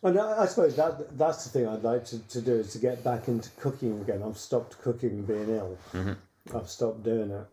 And 0.07 0.19
I, 0.19 0.43
I 0.43 0.47
suppose 0.47 0.77
that 0.77 1.19
that's 1.19 1.45
the 1.45 1.51
thing 1.51 1.69
I'd 1.69 1.83
like 1.83 2.05
to, 2.07 2.19
to 2.29 2.41
do 2.41 2.55
is 2.55 2.73
to 2.73 2.79
get 2.79 3.03
back 3.03 3.29
into 3.29 3.51
cooking 3.59 4.01
again. 4.01 4.23
I've 4.23 4.39
stopped 4.39 4.81
cooking 4.81 5.23
being 5.23 5.51
ill. 5.51 5.77
I've 6.55 6.69
stopped 6.69 7.03
doing 7.03 7.31
it. 7.31 7.47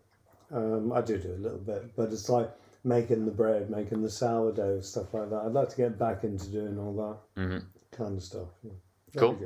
Um, 0.51 0.93
I 0.93 1.01
do 1.01 1.17
do 1.17 1.31
a 1.33 1.41
little 1.41 1.57
bit, 1.57 1.95
but 1.95 2.12
it's 2.12 2.29
like 2.29 2.51
making 2.83 3.25
the 3.25 3.31
bread, 3.31 3.69
making 3.72 4.03
the 4.03 4.10
sourdough, 4.10 4.81
stuff 4.81 5.13
like 5.13 5.31
that. 5.31 5.41
I'd 5.45 5.53
like 5.53 5.69
to 5.69 5.77
get 5.77 5.98
back 5.98 6.24
into 6.24 6.48
doing 6.48 6.77
all 6.77 7.19
that 7.36 7.63
kind 7.98 8.17
of 8.17 8.24
stuff. 8.24 8.50
Yeah. 8.63 8.72
Cool. 9.17 9.39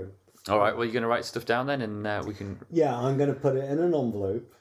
All 0.49 0.59
right. 0.59 0.75
Well, 0.75 0.83
you're 0.85 0.93
going 0.93 1.03
to 1.03 1.09
write 1.09 1.23
stuff 1.23 1.45
down 1.45 1.67
then, 1.67 1.81
and 1.81 2.05
uh, 2.05 2.23
we 2.25 2.33
can. 2.33 2.59
Yeah, 2.71 2.97
I'm 2.97 3.17
going 3.17 3.33
to 3.33 3.39
put 3.39 3.55
it 3.55 3.63
in 3.65 3.79
an 3.79 3.93
envelope, 3.93 4.53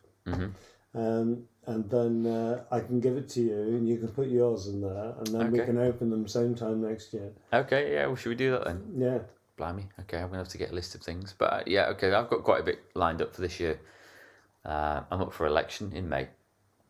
um, 0.94 1.44
and 1.66 1.88
then 1.90 2.26
uh, 2.26 2.64
I 2.70 2.80
can 2.80 3.00
give 3.00 3.16
it 3.16 3.28
to 3.30 3.40
you, 3.40 3.54
and 3.54 3.88
you 3.88 3.98
can 3.98 4.08
put 4.08 4.28
yours 4.28 4.66
in 4.68 4.80
there, 4.80 5.14
and 5.18 5.26
then 5.28 5.50
we 5.50 5.60
Okay. 5.60 5.66
can 5.66 5.78
open 5.78 6.10
them 6.10 6.26
same 6.28 6.54
time 6.54 6.82
next 6.82 7.12
year. 7.12 7.32
Okay. 7.52 7.94
Yeah. 7.94 8.06
Well, 8.06 8.16
should 8.16 8.30
we 8.30 8.34
do 8.36 8.52
that 8.52 8.64
then? 8.64 8.82
Yeah, 8.96 9.18
Blimey. 9.56 9.88
Okay. 10.00 10.16
I'm 10.18 10.28
going 10.28 10.32
to 10.32 10.38
have 10.38 10.48
to 10.48 10.58
get 10.58 10.70
a 10.70 10.74
list 10.74 10.94
of 10.94 11.00
things, 11.02 11.34
but 11.36 11.52
uh, 11.52 11.62
yeah. 11.66 11.86
Okay. 11.88 12.12
I've 12.12 12.30
got 12.30 12.42
quite 12.44 12.60
a 12.60 12.64
bit 12.64 12.78
lined 12.94 13.20
up 13.22 13.34
for 13.34 13.40
this 13.40 13.58
year. 13.60 13.80
Uh, 14.64 15.02
I'm 15.10 15.20
up 15.22 15.32
for 15.32 15.46
election 15.46 15.92
in 15.92 16.08
May, 16.08 16.28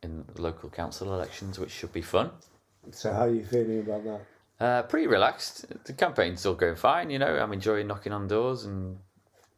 in 0.02 0.24
local 0.38 0.70
council 0.70 1.12
elections, 1.12 1.58
which 1.58 1.70
should 1.70 1.92
be 1.92 2.02
fun. 2.02 2.30
So 2.90 3.12
how 3.12 3.24
are 3.26 3.30
you 3.30 3.44
feeling 3.44 3.80
about 3.80 4.04
that? 4.04 4.20
Uh, 4.58 4.82
pretty 4.84 5.06
relaxed. 5.06 5.66
The 5.84 5.92
campaign's 5.92 6.40
still 6.40 6.54
going 6.54 6.76
fine. 6.76 7.10
You 7.10 7.18
know, 7.18 7.36
I'm 7.36 7.52
enjoying 7.52 7.86
knocking 7.86 8.12
on 8.12 8.28
doors 8.28 8.64
and 8.64 8.98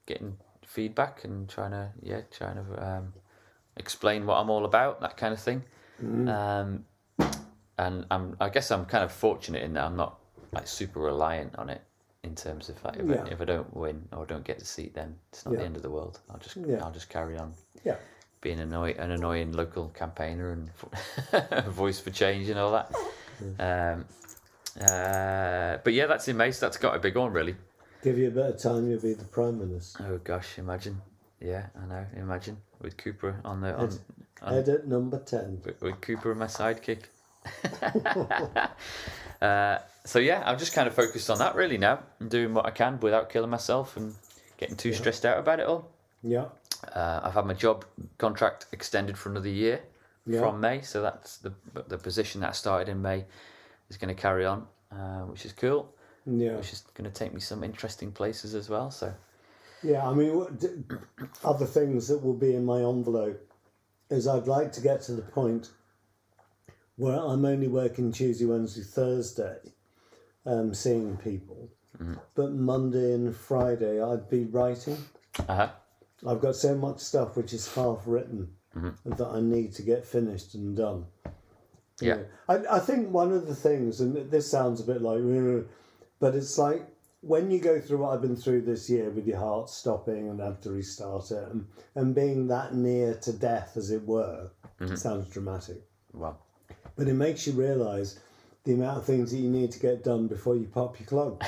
getting 0.07 0.37
feedback 0.67 1.23
and 1.25 1.49
trying 1.49 1.71
to 1.71 1.91
yeah, 2.03 2.23
trying 2.31 2.57
to 2.57 2.85
um, 2.85 3.13
explain 3.79 4.27
what 4.27 4.37
I'm 4.37 4.51
all 4.51 4.65
about, 4.65 5.01
that 5.01 5.17
kind 5.17 5.33
of 5.33 5.41
thing. 5.41 5.63
Um, 6.01 6.85
and 7.79 8.07
I'm 8.11 8.37
I 8.41 8.49
guess 8.51 8.71
I'm 8.71 8.85
kind 8.87 9.03
of 9.05 9.11
fortunate 9.13 9.63
in 9.63 9.73
that 9.75 9.85
I'm 9.85 9.97
not 9.97 10.19
like 10.53 10.67
super 10.69 11.01
reliant 11.01 11.57
on 11.57 11.69
it 11.71 11.83
in 12.25 12.35
terms 12.35 12.69
of 12.69 12.83
like 12.85 12.97
if, 12.99 13.07
Yeah. 13.09 13.25
I, 13.25 13.29
if 13.29 13.41
I 13.41 13.45
don't 13.45 13.75
win 13.75 14.07
or 14.13 14.25
don't 14.27 14.45
get 14.45 14.59
the 14.59 14.65
seat, 14.65 14.95
then 14.95 15.17
it's 15.33 15.45
not 15.45 15.53
Yeah. 15.55 15.61
the 15.61 15.65
end 15.67 15.77
of 15.77 15.83
the 15.83 15.91
world. 15.91 16.21
I'll 16.31 16.39
just 16.39 16.57
Yeah. 16.57 16.83
I'll 16.85 16.93
just 16.93 17.09
carry 17.09 17.37
on 17.39 17.53
Yeah, 17.85 17.97
being 18.41 18.61
annoy- 18.61 18.97
an 18.99 19.11
annoying 19.13 19.53
local 19.53 19.89
campaigner 19.91 20.53
and 20.53 21.65
voice 21.73 21.99
for 22.01 22.11
change 22.11 22.49
and 22.49 22.59
all 22.59 22.73
that. 22.73 22.93
Um, 23.61 24.05
uh, 24.81 25.79
but 25.83 25.93
yeah, 25.93 26.07
that's 26.07 26.29
in 26.29 26.37
May, 26.37 26.51
so 26.53 26.67
that's 26.67 26.77
got 26.77 26.95
a 26.95 26.99
big 26.99 27.17
one, 27.17 27.33
really. 27.33 27.57
give 28.03 28.19
you 28.19 28.29
a 28.29 28.31
bit 28.31 28.47
of 28.47 28.59
time, 28.63 28.89
you'll 28.89 29.01
be 29.01 29.15
the 29.15 29.25
prime 29.25 29.59
minister. 29.59 30.05
Oh 30.09 30.19
gosh, 30.23 30.59
imagine. 30.59 31.01
Yeah, 31.41 31.67
I 31.81 31.87
know. 31.87 32.07
Imagine 32.17 32.57
with 32.81 32.97
Cooper 32.97 33.41
on 33.45 33.61
the 33.61 33.75
on, 33.77 33.91
on 34.43 34.55
Edit 34.55 34.87
number 34.87 35.19
ten. 35.19 35.61
with, 35.65 35.81
with 35.83 36.01
Cooper 36.01 36.31
and 36.31 36.41
my 36.41 36.47
sidekick. 36.47 37.05
uh, 39.43 39.79
so 40.05 40.19
yeah, 40.19 40.43
I'm 40.45 40.59
just 40.59 40.73
kind 40.73 40.89
of 40.89 40.95
focused 40.95 41.31
on 41.31 41.39
that 41.39 41.55
really 41.55 41.79
now. 41.79 42.01
I'm 42.21 42.29
doing 42.29 42.55
what 42.55 42.67
I 42.67 42.71
can 42.71 42.99
without 43.01 43.31
killing 43.31 43.51
myself 43.51 43.97
and 43.97 44.15
getting 44.57 44.77
too 44.77 44.93
stressed 44.93 45.25
out 45.25 45.39
about 45.39 45.61
it 45.61 45.67
all. 45.67 45.89
Yeah, 46.23 46.47
Uh, 46.93 47.21
I've 47.23 47.35
had 47.35 47.47
my 47.47 47.55
job 47.55 47.85
contract 48.19 48.67
extended 48.73 49.17
for 49.17 49.31
another 49.31 49.49
year 49.49 49.81
Yeah. 50.27 50.41
from 50.41 50.61
May, 50.61 50.81
so 50.83 51.01
that's 51.03 51.39
the 51.39 51.53
the 51.87 51.99
position 51.99 52.41
that 52.41 52.51
I 52.51 52.53
started 52.53 52.89
in 52.91 53.01
May 53.03 53.25
is 53.89 53.97
going 53.97 54.15
to 54.15 54.21
carry 54.21 54.45
on, 54.45 54.67
uh, 54.93 55.23
which 55.31 55.45
is 55.47 55.53
cool. 55.53 55.95
yeah, 56.27 56.57
Which 56.57 56.73
is 56.73 56.83
going 56.95 57.11
to 57.11 57.17
take 57.17 57.33
me 57.33 57.41
some 57.41 57.63
interesting 57.65 58.13
places 58.13 58.55
as 58.55 58.69
well. 58.69 58.91
So 58.91 59.15
yeah. 59.83 60.09
I 60.09 60.13
mean, 60.15 60.47
other 61.45 61.67
things 61.67 62.09
that 62.09 62.23
will 62.23 62.35
be 62.35 62.55
in 62.55 62.65
my 62.65 62.81
envelope 62.81 63.41
is 64.11 64.27
I'd 64.27 64.47
like 64.47 64.73
to 64.73 64.81
get 64.81 65.03
to 65.03 65.13
the 65.13 65.23
point 65.23 65.71
where 66.97 67.19
I'm 67.19 67.45
only 67.45 67.69
working 67.69 68.11
Tuesday, 68.13 68.45
Wednesday, 68.45 68.83
Thursday, 68.83 69.59
um, 70.47 70.75
seeing 70.75 71.17
people, 71.17 71.71
but 72.35 72.53
Monday 72.53 73.13
and 73.15 73.37
Friday 73.37 74.03
I'd 74.03 74.29
be 74.29 74.45
writing. 74.45 74.99
uh 75.49 75.55
huh. 75.55 75.69
I've 76.27 76.41
got 76.41 76.57
so 76.57 76.75
much 76.75 76.99
stuff 76.99 77.37
which 77.37 77.53
is 77.53 77.73
half 77.75 78.03
written 78.07 78.49
that 79.05 79.27
I 79.27 79.41
need 79.41 79.73
to 79.75 79.83
get 79.83 80.05
finished 80.05 80.55
and 80.55 80.77
done. 80.77 81.07
You 82.01 82.09
Yeah. 82.09 82.19
I, 82.49 82.77
I 82.77 82.79
think 82.81 83.11
one 83.11 83.33
of 83.33 83.47
the 83.47 83.55
things, 83.55 84.01
and 84.01 84.31
this 84.31 84.51
sounds 84.51 84.81
a 84.81 84.85
bit 84.85 85.03
like, 85.03 85.21
but 86.21 86.35
it's 86.35 86.59
like 86.59 86.87
when 87.21 87.51
you 87.51 87.59
go 87.59 87.81
through 87.81 87.99
what 87.99 88.15
I've 88.15 88.23
been 88.23 88.37
through 88.37 88.63
this 88.63 88.89
year 88.89 89.11
with 89.11 89.27
your 89.27 89.39
heart 89.39 89.69
stopping 89.71 90.29
and 90.29 90.41
have 90.41 90.61
to 90.63 90.71
restart 90.71 91.31
it 91.33 91.49
and, 91.51 91.67
and 91.97 92.15
being 92.15 92.47
that 92.49 92.75
near 92.75 93.15
to 93.15 93.33
death, 93.33 93.77
as 93.77 93.91
it 93.91 94.05
were, 94.07 94.51
sounds 94.95 95.29
dramatic. 95.29 95.83
Well, 96.13 96.39
But 96.97 97.09
it 97.09 97.15
makes 97.15 97.47
you 97.47 97.55
realise 97.55 98.21
the 98.65 98.75
amount 98.75 98.99
of 98.99 99.05
things 99.05 99.31
that 99.33 99.39
you 99.39 99.49
need 99.51 99.73
to 99.73 99.81
get 99.81 100.05
done 100.05 100.29
before 100.29 100.55
you 100.57 100.67
pop 100.67 100.99
your 101.01 101.09
clog. 101.09 101.43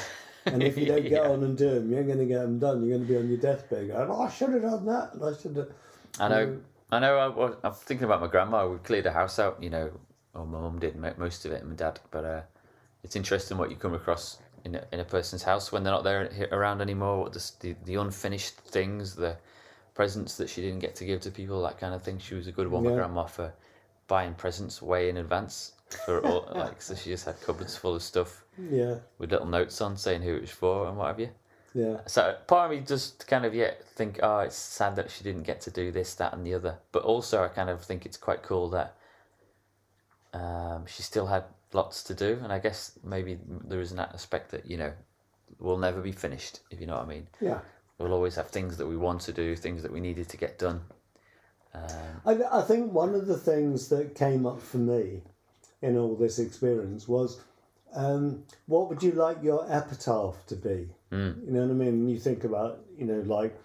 And 0.47 0.63
if 0.63 0.77
you 0.77 0.87
don't 0.87 1.03
get 1.09 1.13
Yeah. 1.25 1.31
on 1.31 1.45
and 1.45 1.57
do 1.57 1.71
them, 1.71 1.91
you're 1.93 2.03
going 2.05 2.19
to 2.19 2.25
get 2.25 2.41
them 2.41 2.59
done. 2.59 2.83
You're 2.83 2.97
going 2.99 3.07
to 3.07 3.13
be 3.13 3.19
on 3.19 3.29
your 3.29 3.39
deathbed 3.39 3.89
going, 3.89 4.11
oh, 4.11 4.23
I 4.23 4.31
should 4.31 4.51
have 4.51 4.63
done 4.63 4.87
that. 4.87 5.15
And 5.15 5.25
I 5.25 5.39
should 5.39 5.55
have. 5.57 5.69
I 6.19 6.29
know. 6.29 6.59
I 6.91 6.99
know. 6.99 7.17
I, 7.19 7.27
was- 7.29 7.57
I'm 7.63 7.75
thinking 7.75 8.05
about 8.07 8.21
my 8.21 8.27
grandma. 8.27 8.67
We 8.67 8.79
cleared 8.79 9.05
the 9.05 9.13
house 9.13 9.39
out. 9.39 9.63
You 9.63 9.71
know, 9.71 9.91
or 10.35 10.45
my 10.47 10.59
mum 10.61 10.79
did 10.81 10.97
most 11.19 11.45
of 11.45 11.53
it, 11.53 11.61
and 11.61 11.71
my 11.71 11.77
dad. 11.77 12.01
But 12.11 12.25
uh, 12.25 12.41
it's 13.05 13.15
interesting 13.17 13.59
what 13.59 13.71
you 13.71 13.77
come 13.77 13.95
across 13.95 14.39
in 14.65 14.75
a, 14.77 14.85
in 14.93 15.01
a 15.01 15.05
person's 15.05 15.43
house 15.43 15.73
when 15.73 15.83
they're 15.83 15.93
not 15.93 16.05
there 16.05 16.31
around 16.53 16.81
anymore. 16.81 17.21
What 17.21 17.33
the, 17.33 17.51
the 17.61 17.77
the 17.85 17.95
unfinished 17.97 18.55
things, 18.55 19.15
the 19.15 19.37
presents 19.95 20.37
that 20.37 20.49
she 20.49 20.63
didn't 20.63 20.81
get 20.81 20.95
to 20.97 21.05
give 21.05 21.21
to 21.23 21.31
people, 21.31 21.63
that 21.63 21.79
kind 21.79 21.95
of 21.95 22.03
thing. 22.03 22.19
She 22.19 22.35
was 22.35 22.47
a 22.47 22.53
good 22.53 22.69
one, 22.69 22.85
my 22.85 22.91
Yeah. 22.91 22.97
grandma, 22.97 23.25
for 23.25 23.53
buying 24.09 24.35
presents 24.35 24.81
way 24.83 25.09
in 25.09 25.17
advance. 25.17 25.73
For 26.05 26.21
all, 26.25 26.49
like, 26.55 26.81
so 26.81 26.95
she 26.95 27.11
just 27.11 27.25
had 27.25 27.41
cupboards 27.41 27.77
full 27.77 27.97
of 27.97 28.03
stuff 28.03 28.45
Yeah, 28.71 28.97
with 29.19 29.33
little 29.33 29.47
notes 29.47 29.81
on 29.81 29.97
saying 29.97 30.23
who 30.23 30.35
it 30.37 30.41
was 30.43 30.51
for 30.51 30.87
and 30.89 30.97
what 30.97 31.09
have 31.09 31.21
you. 31.21 31.31
yeah, 31.75 31.99
So 32.07 32.37
part 32.47 32.71
of 32.73 32.79
me 32.79 32.85
just 32.87 33.27
kind 33.27 33.45
of 33.45 33.55
yeah 33.55 33.73
think 33.95 34.21
oh 34.23 34.41
it's 34.41 34.57
sad 34.57 34.97
that 34.97 35.11
she 35.11 35.23
didn't 35.25 35.43
get 35.43 35.61
to 35.63 35.71
do 35.71 35.93
this 35.93 36.15
that 36.15 36.33
and 36.33 36.47
the 36.47 36.55
other, 36.55 36.79
but 36.93 37.03
also 37.03 37.45
I 37.45 37.49
kind 37.49 37.71
of 37.71 37.83
think 37.83 38.07
it's 38.07 38.17
quite 38.17 38.43
cool 38.43 38.69
that 38.71 38.97
um, 40.33 40.87
she 40.87 41.03
still 41.03 41.27
had 41.27 41.45
lots 41.73 42.03
to 42.05 42.15
do, 42.15 42.39
and 42.43 42.53
I 42.53 42.59
guess 42.59 42.99
maybe 43.05 43.39
there 43.65 43.81
is 43.81 43.93
an 43.93 43.99
aspect 44.01 44.51
that 44.51 44.67
you 44.67 44.77
know 44.77 44.93
will 45.59 45.79
never 45.79 46.01
be 46.01 46.13
finished. 46.13 46.61
If 46.71 46.81
you 46.81 46.87
know 46.87 46.95
what 46.95 47.05
I 47.05 47.09
mean, 47.09 47.27
Yeah. 47.41 47.61
we'll 47.99 48.13
always 48.13 48.37
have 48.37 48.49
things 48.49 48.77
that 48.79 48.87
we 48.87 48.97
want 48.97 49.21
to 49.23 49.33
do, 49.33 49.57
things 49.57 49.83
that 49.83 49.93
we 49.93 50.01
needed 50.01 50.29
to 50.29 50.37
get 50.37 50.59
done. 50.59 50.81
Um, 51.75 51.83
I, 52.25 52.59
I 52.59 52.63
think 52.63 52.93
one 52.93 53.15
of 53.15 53.27
the 53.27 53.37
things 53.37 53.89
that 53.89 54.15
came 54.15 54.47
up 54.47 54.61
for 54.61 54.79
me 54.79 55.23
in 55.83 55.97
all 55.97 56.17
this 56.17 56.39
experience 56.39 57.09
was 57.09 57.41
um, 57.95 58.45
what 58.67 58.89
would 58.89 59.03
you 59.03 59.13
like 59.13 59.43
your 59.43 59.67
epitaph 59.71 60.47
to 60.47 60.57
be? 60.57 60.89
Mm. 61.13 61.47
You 61.47 61.53
know 61.53 61.63
what 61.63 61.71
I 61.71 61.75
mean? 61.75 62.09
You 62.09 62.19
think 62.19 62.45
about, 62.45 62.81
you 62.97 63.07
know, 63.07 63.21
like 63.21 63.57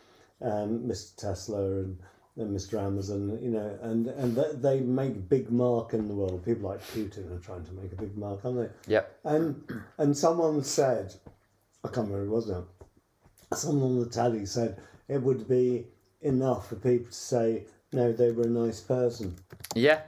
um, 0.42 0.80
Mr. 0.88 1.16
Tesla 1.16 1.64
and, 1.80 1.98
and 2.38 2.56
Mr. 2.56 2.82
Amazon, 2.82 3.40
you 3.42 3.50
know, 3.50 3.78
and, 3.82 4.08
and 4.08 4.36
th- 4.36 4.56
they 4.56 4.82
make 4.82 5.30
big 5.30 5.50
mark 5.52 5.94
in 5.94 6.08
the 6.08 6.14
world. 6.14 6.44
People 6.44 6.70
like 6.70 6.82
Putin 6.82 7.32
are 7.32 7.40
trying 7.40 7.64
to 7.66 7.72
make 7.74 7.94
a 7.94 7.96
big 7.96 8.18
mark, 8.18 8.44
aren't 8.44 8.58
they? 8.58 8.92
yep. 8.94 9.18
And 9.24 9.64
and 9.98 10.16
someone 10.16 10.64
said, 10.64 11.14
I 11.84 11.88
can't 11.88 12.08
remember 12.10 12.26
who 12.26 12.32
it 12.32 12.36
was 12.36 12.50
now. 12.50 12.66
Someone 13.54 13.92
on 13.92 14.00
the 14.00 14.10
telly 14.10 14.46
said 14.46 14.82
it 15.08 15.22
would 15.22 15.48
be 15.48 15.86
enough 16.22 16.70
for 16.70 16.76
people 16.76 17.08
to 17.08 17.14
say, 17.14 17.66
no, 17.94 18.12
they 18.12 18.32
were 18.32 18.44
a 18.44 18.48
nice 18.48 18.82
person. 18.82 19.36
Yeah. 19.76 20.02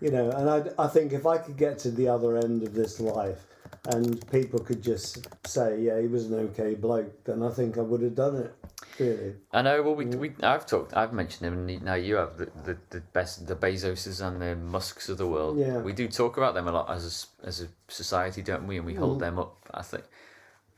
You 0.00 0.10
know, 0.10 0.30
and 0.30 0.48
I, 0.48 0.84
I 0.84 0.88
think 0.88 1.12
if 1.12 1.26
I 1.26 1.36
could 1.38 1.56
get 1.56 1.78
to 1.80 1.90
the 1.90 2.08
other 2.08 2.38
end 2.38 2.62
of 2.62 2.72
this 2.74 3.00
life 3.00 3.44
and 3.86 4.28
people 4.30 4.58
could 4.58 4.82
just 4.82 5.28
say, 5.46 5.80
yeah, 5.80 6.00
he 6.00 6.06
was 6.06 6.26
an 6.26 6.34
okay 6.34 6.74
bloke, 6.74 7.24
then 7.24 7.42
I 7.42 7.50
think 7.50 7.76
I 7.76 7.82
would 7.82 8.02
have 8.02 8.14
done 8.14 8.36
it, 8.36 8.54
really. 8.98 9.34
I 9.52 9.62
know. 9.62 9.82
Well, 9.82 9.94
we, 9.94 10.06
we 10.06 10.32
I've 10.42 10.66
talked. 10.66 10.96
I've 10.96 11.12
mentioned 11.12 11.46
him, 11.46 11.68
and 11.68 11.82
now 11.82 11.94
you 11.94 12.14
have 12.16 12.38
the, 12.38 12.48
the, 12.64 12.78
the 12.90 13.00
best, 13.00 13.46
the 13.46 13.56
Bezoses 13.56 14.26
and 14.26 14.40
the 14.40 14.56
Musks 14.56 15.08
of 15.08 15.18
the 15.18 15.26
world. 15.26 15.58
Yeah. 15.58 15.78
We 15.78 15.92
do 15.92 16.08
talk 16.08 16.38
about 16.38 16.54
them 16.54 16.66
a 16.66 16.72
lot 16.72 16.90
as 16.90 17.28
a, 17.42 17.46
as 17.46 17.60
a 17.60 17.68
society, 17.88 18.42
don't 18.42 18.66
we? 18.66 18.78
And 18.78 18.86
we 18.86 18.94
hold 18.94 19.20
them 19.20 19.38
up. 19.38 19.56
I 19.72 19.82
think. 19.82 20.04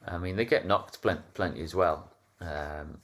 I 0.06 0.18
mean, 0.18 0.34
they 0.34 0.44
get 0.44 0.66
knocked 0.66 1.00
plenty, 1.00 1.22
plenty 1.34 1.62
as 1.62 1.76
well. 1.76 2.10
Um, 2.40 2.98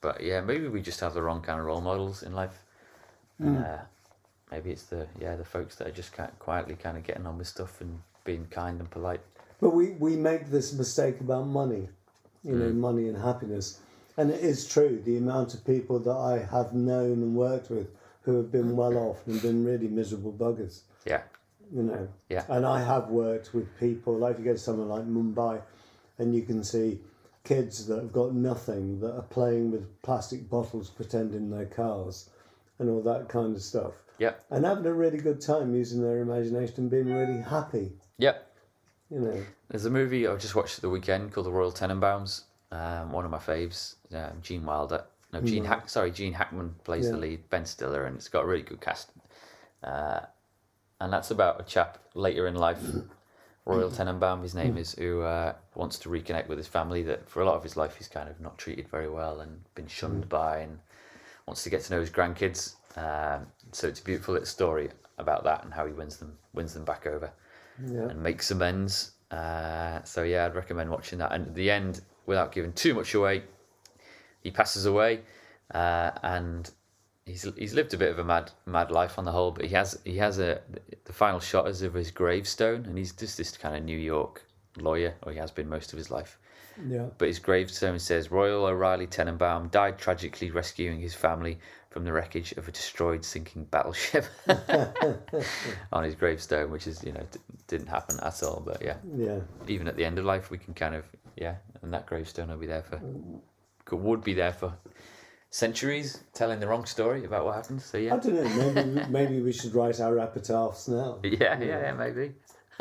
but 0.00 0.20
yeah, 0.22 0.40
maybe 0.40 0.68
we 0.68 0.82
just 0.82 1.00
have 1.00 1.14
the 1.14 1.22
wrong 1.22 1.42
kind 1.42 1.58
of 1.58 1.66
role 1.66 1.80
models 1.80 2.22
in 2.22 2.32
life. 2.32 2.62
And, 3.40 3.58
uh, 3.58 3.78
maybe 4.50 4.70
it's 4.70 4.84
the 4.84 5.06
yeah 5.20 5.36
the 5.36 5.44
folks 5.44 5.76
that 5.76 5.88
are 5.88 5.92
just 5.92 6.12
kind 6.12 6.30
quietly 6.38 6.74
kind 6.74 6.96
of 6.96 7.04
getting 7.04 7.26
on 7.26 7.38
with 7.38 7.46
stuff 7.46 7.80
and 7.80 8.00
being 8.24 8.46
kind 8.50 8.80
and 8.80 8.90
polite. 8.90 9.20
But 9.60 9.70
we, 9.70 9.90
we 9.92 10.16
make 10.16 10.50
this 10.50 10.72
mistake 10.72 11.20
about 11.20 11.46
money, 11.46 11.88
you 12.42 12.56
know, 12.56 12.70
mm. 12.70 12.76
money 12.76 13.08
and 13.08 13.16
happiness. 13.16 13.78
And 14.16 14.30
it 14.30 14.40
is 14.40 14.66
true, 14.66 15.00
the 15.04 15.16
amount 15.16 15.54
of 15.54 15.64
people 15.64 15.98
that 16.00 16.10
I 16.10 16.46
have 16.50 16.72
known 16.72 17.22
and 17.22 17.34
worked 17.34 17.70
with 17.70 17.88
who 18.22 18.36
have 18.36 18.50
been 18.50 18.76
well 18.76 18.96
off 18.96 19.26
and 19.26 19.40
been 19.42 19.64
really 19.64 19.88
miserable 19.88 20.32
buggers, 20.32 20.80
Yeah. 21.04 21.22
you 21.72 21.82
know. 21.82 22.08
Yeah. 22.28 22.44
And 22.48 22.64
I 22.64 22.82
have 22.82 23.08
worked 23.08 23.54
with 23.54 23.68
people, 23.78 24.16
like 24.16 24.34
if 24.34 24.38
you 24.40 24.44
go 24.46 24.52
to 24.52 24.58
somewhere 24.58 24.86
like 24.86 25.04
Mumbai, 25.04 25.60
and 26.18 26.34
you 26.34 26.42
can 26.42 26.62
see 26.62 27.00
kids 27.42 27.86
that 27.86 27.96
have 27.96 28.12
got 28.12 28.34
nothing 28.34 29.00
that 29.00 29.14
are 29.14 29.22
playing 29.22 29.70
with 29.70 30.00
plastic 30.02 30.48
bottles 30.48 30.88
pretending 30.90 31.50
they're 31.50 31.66
cars 31.66 32.30
and 32.78 32.90
all 32.90 33.02
that 33.02 33.28
kind 33.28 33.54
of 33.54 33.62
stuff. 33.62 33.92
Yep. 34.18 34.44
And 34.50 34.64
having 34.64 34.86
a 34.86 34.92
really 34.92 35.18
good 35.18 35.40
time 35.40 35.74
using 35.74 36.00
their 36.00 36.20
imagination 36.20 36.74
and 36.78 36.90
being 36.90 37.12
really 37.12 37.40
happy, 37.40 37.92
Yep. 38.18 38.56
you 39.10 39.20
know. 39.20 39.42
There's 39.68 39.84
a 39.84 39.90
movie 39.90 40.26
I 40.26 40.36
just 40.36 40.54
watched 40.54 40.78
at 40.78 40.82
the 40.82 40.90
weekend 40.90 41.32
called 41.32 41.46
The 41.46 41.52
Royal 41.52 41.72
Tenenbaums. 41.72 42.42
Um, 42.70 43.12
one 43.12 43.24
of 43.24 43.30
my 43.30 43.38
faves, 43.38 43.96
um, 44.12 44.38
Gene 44.42 44.64
Wilder. 44.64 45.04
No, 45.32 45.40
Gene 45.40 45.64
Hack. 45.64 45.88
Sorry, 45.88 46.12
Gene 46.12 46.32
Hackman 46.32 46.76
plays 46.84 47.10
the 47.10 47.16
lead. 47.16 47.50
Ben 47.50 47.66
Stiller, 47.66 48.04
and 48.06 48.16
it's 48.16 48.28
got 48.28 48.44
a 48.44 48.46
really 48.46 48.62
good 48.62 48.80
cast. 48.80 49.10
Uh, 49.82 50.20
and 51.00 51.12
that's 51.12 51.32
about 51.32 51.60
a 51.60 51.64
chap 51.64 51.98
later 52.14 52.46
in 52.46 52.54
life, 52.54 52.80
Royal 53.66 53.90
Tenenbaum, 53.90 54.42
his 54.42 54.54
name 54.54 54.76
is, 54.76 54.94
who 54.94 55.22
uh, 55.22 55.54
wants 55.74 55.98
to 56.00 56.08
reconnect 56.08 56.48
with 56.48 56.58
his 56.58 56.68
family. 56.68 57.02
That 57.02 57.28
for 57.28 57.42
a 57.42 57.46
lot 57.46 57.56
of 57.56 57.62
his 57.62 57.76
life 57.76 57.96
he's 57.96 58.08
kind 58.08 58.28
of 58.28 58.40
not 58.40 58.58
treated 58.58 58.88
very 58.88 59.08
well 59.08 59.40
and 59.40 59.62
been 59.74 59.86
shunned 59.88 60.28
by, 60.28 60.58
and 60.58 60.78
wants 61.46 61.62
to 61.64 61.70
get 61.70 61.82
to 61.82 61.92
know 61.94 62.00
his 62.00 62.10
grandkids. 62.10 62.74
Um, 62.96 63.46
so 63.72 63.88
it's 63.88 64.00
a 64.00 64.04
beautiful 64.04 64.34
little 64.34 64.46
story 64.46 64.90
about 65.18 65.44
that 65.44 65.64
and 65.64 65.72
how 65.72 65.86
he 65.86 65.92
wins 65.92 66.16
them 66.16 66.36
wins 66.52 66.74
them 66.74 66.84
back 66.84 67.06
over 67.06 67.32
Yeah. 67.84 68.08
and 68.08 68.22
makes 68.22 68.50
amends. 68.50 69.12
Uh, 69.30 70.02
so 70.04 70.22
yeah, 70.22 70.46
I'd 70.46 70.54
recommend 70.54 70.90
watching 70.90 71.18
that. 71.18 71.32
And 71.32 71.48
at 71.48 71.54
the 71.54 71.70
end, 71.70 72.02
without 72.26 72.52
giving 72.52 72.72
too 72.72 72.94
much 72.94 73.14
away, 73.14 73.42
he 74.42 74.50
passes 74.50 74.86
away, 74.86 75.22
uh, 75.72 76.12
and 76.22 76.70
he's 77.26 77.42
he's 77.56 77.74
lived 77.74 77.94
a 77.94 77.96
bit 77.96 78.10
of 78.10 78.18
a 78.18 78.24
mad 78.24 78.50
mad 78.66 78.90
life 78.90 79.18
on 79.18 79.24
the 79.24 79.32
whole. 79.32 79.50
But 79.50 79.64
he 79.64 79.74
has 79.74 79.98
he 80.04 80.16
has 80.18 80.38
a 80.38 80.60
the 81.04 81.12
final 81.12 81.40
shot 81.40 81.68
is 81.68 81.82
of 81.82 81.94
his 81.94 82.10
gravestone, 82.10 82.84
and 82.86 82.96
he's 82.96 83.12
just 83.12 83.36
this 83.38 83.56
kind 83.56 83.76
of 83.76 83.82
New 83.84 83.98
York 83.98 84.44
lawyer, 84.78 85.14
or 85.22 85.32
he 85.32 85.38
has 85.38 85.50
been 85.50 85.68
most 85.68 85.92
of 85.92 85.96
his 85.98 86.10
life. 86.10 86.38
Yeah. 86.88 87.06
But 87.18 87.28
his 87.28 87.38
gravestone 87.38 87.98
says 87.98 88.30
Royal 88.30 88.64
O'Reilly 88.66 89.06
Tenenbaum 89.06 89.70
died 89.70 89.98
tragically 89.98 90.50
rescuing 90.50 91.00
his 91.00 91.14
family 91.14 91.58
from 91.90 92.04
the 92.04 92.12
wreckage 92.12 92.52
of 92.52 92.66
a 92.66 92.72
destroyed 92.72 93.24
sinking 93.24 93.64
battleship 93.66 94.24
on 95.92 96.04
his 96.04 96.14
gravestone, 96.14 96.70
which 96.70 96.86
is 96.86 97.02
you 97.04 97.12
know 97.12 97.24
d- 97.30 97.38
didn't 97.68 97.86
happen 97.88 98.18
at 98.22 98.42
all. 98.42 98.62
But 98.64 98.82
yeah, 98.82 98.96
Yeah. 99.14 99.40
even 99.68 99.86
at 99.88 99.96
the 99.96 100.04
end 100.04 100.18
of 100.18 100.24
life, 100.24 100.50
we 100.50 100.58
can 100.58 100.74
kind 100.74 100.94
of 100.94 101.04
yeah, 101.36 101.56
and 101.82 101.92
that 101.94 102.06
gravestone 102.06 102.48
will 102.48 102.56
be 102.56 102.66
there 102.66 102.82
for 102.82 103.00
could, 103.84 103.98
would 104.00 104.24
be 104.24 104.34
there 104.34 104.52
for 104.52 104.74
centuries, 105.50 106.18
telling 106.32 106.58
the 106.58 106.66
wrong 106.66 106.84
story 106.84 107.24
about 107.24 107.44
what 107.44 107.54
happened. 107.54 107.80
So 107.80 107.98
yeah, 107.98 108.14
I 108.14 108.18
don't 108.18 108.34
know. 108.34 108.72
Maybe 108.72 109.02
maybe 109.10 109.40
we 109.40 109.52
should 109.52 109.74
write 109.74 110.00
our 110.00 110.18
epitaphs 110.18 110.88
now. 110.88 111.20
yeah, 111.22 111.58
yeah, 111.60 111.80
yeah, 111.80 111.92
maybe 111.92 112.32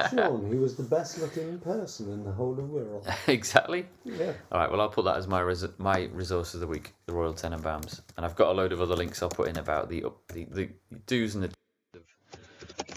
Sean, 0.09 0.47
he 0.51 0.57
was 0.57 0.75
the 0.75 0.83
best 0.83 1.19
looking 1.19 1.59
person 1.59 2.11
in 2.11 2.23
the 2.23 2.31
whole 2.31 2.51
of 2.51 2.57
the 2.57 2.63
world. 2.63 3.07
exactly. 3.27 3.85
Yeah. 4.03 4.33
All 4.51 4.59
right, 4.59 4.71
well, 4.71 4.81
I'll 4.81 4.89
put 4.89 5.05
that 5.05 5.17
as 5.17 5.27
my 5.27 5.39
res- 5.41 5.67
my 5.77 6.09
resource 6.13 6.53
of 6.53 6.59
the 6.59 6.67
week, 6.67 6.93
the 7.05 7.13
Royal 7.13 7.33
Tenenbaums, 7.33 8.01
and 8.17 8.25
I've 8.25 8.35
got 8.35 8.49
a 8.49 8.53
load 8.53 8.71
of 8.71 8.81
other 8.81 8.95
links 8.95 9.21
I'll 9.21 9.29
put 9.29 9.47
in 9.49 9.57
about 9.57 9.89
the 9.89 10.03
up, 10.05 10.17
the, 10.33 10.45
the 10.45 10.69
do's 11.05 11.35
and 11.35 11.43
the. 11.43 11.51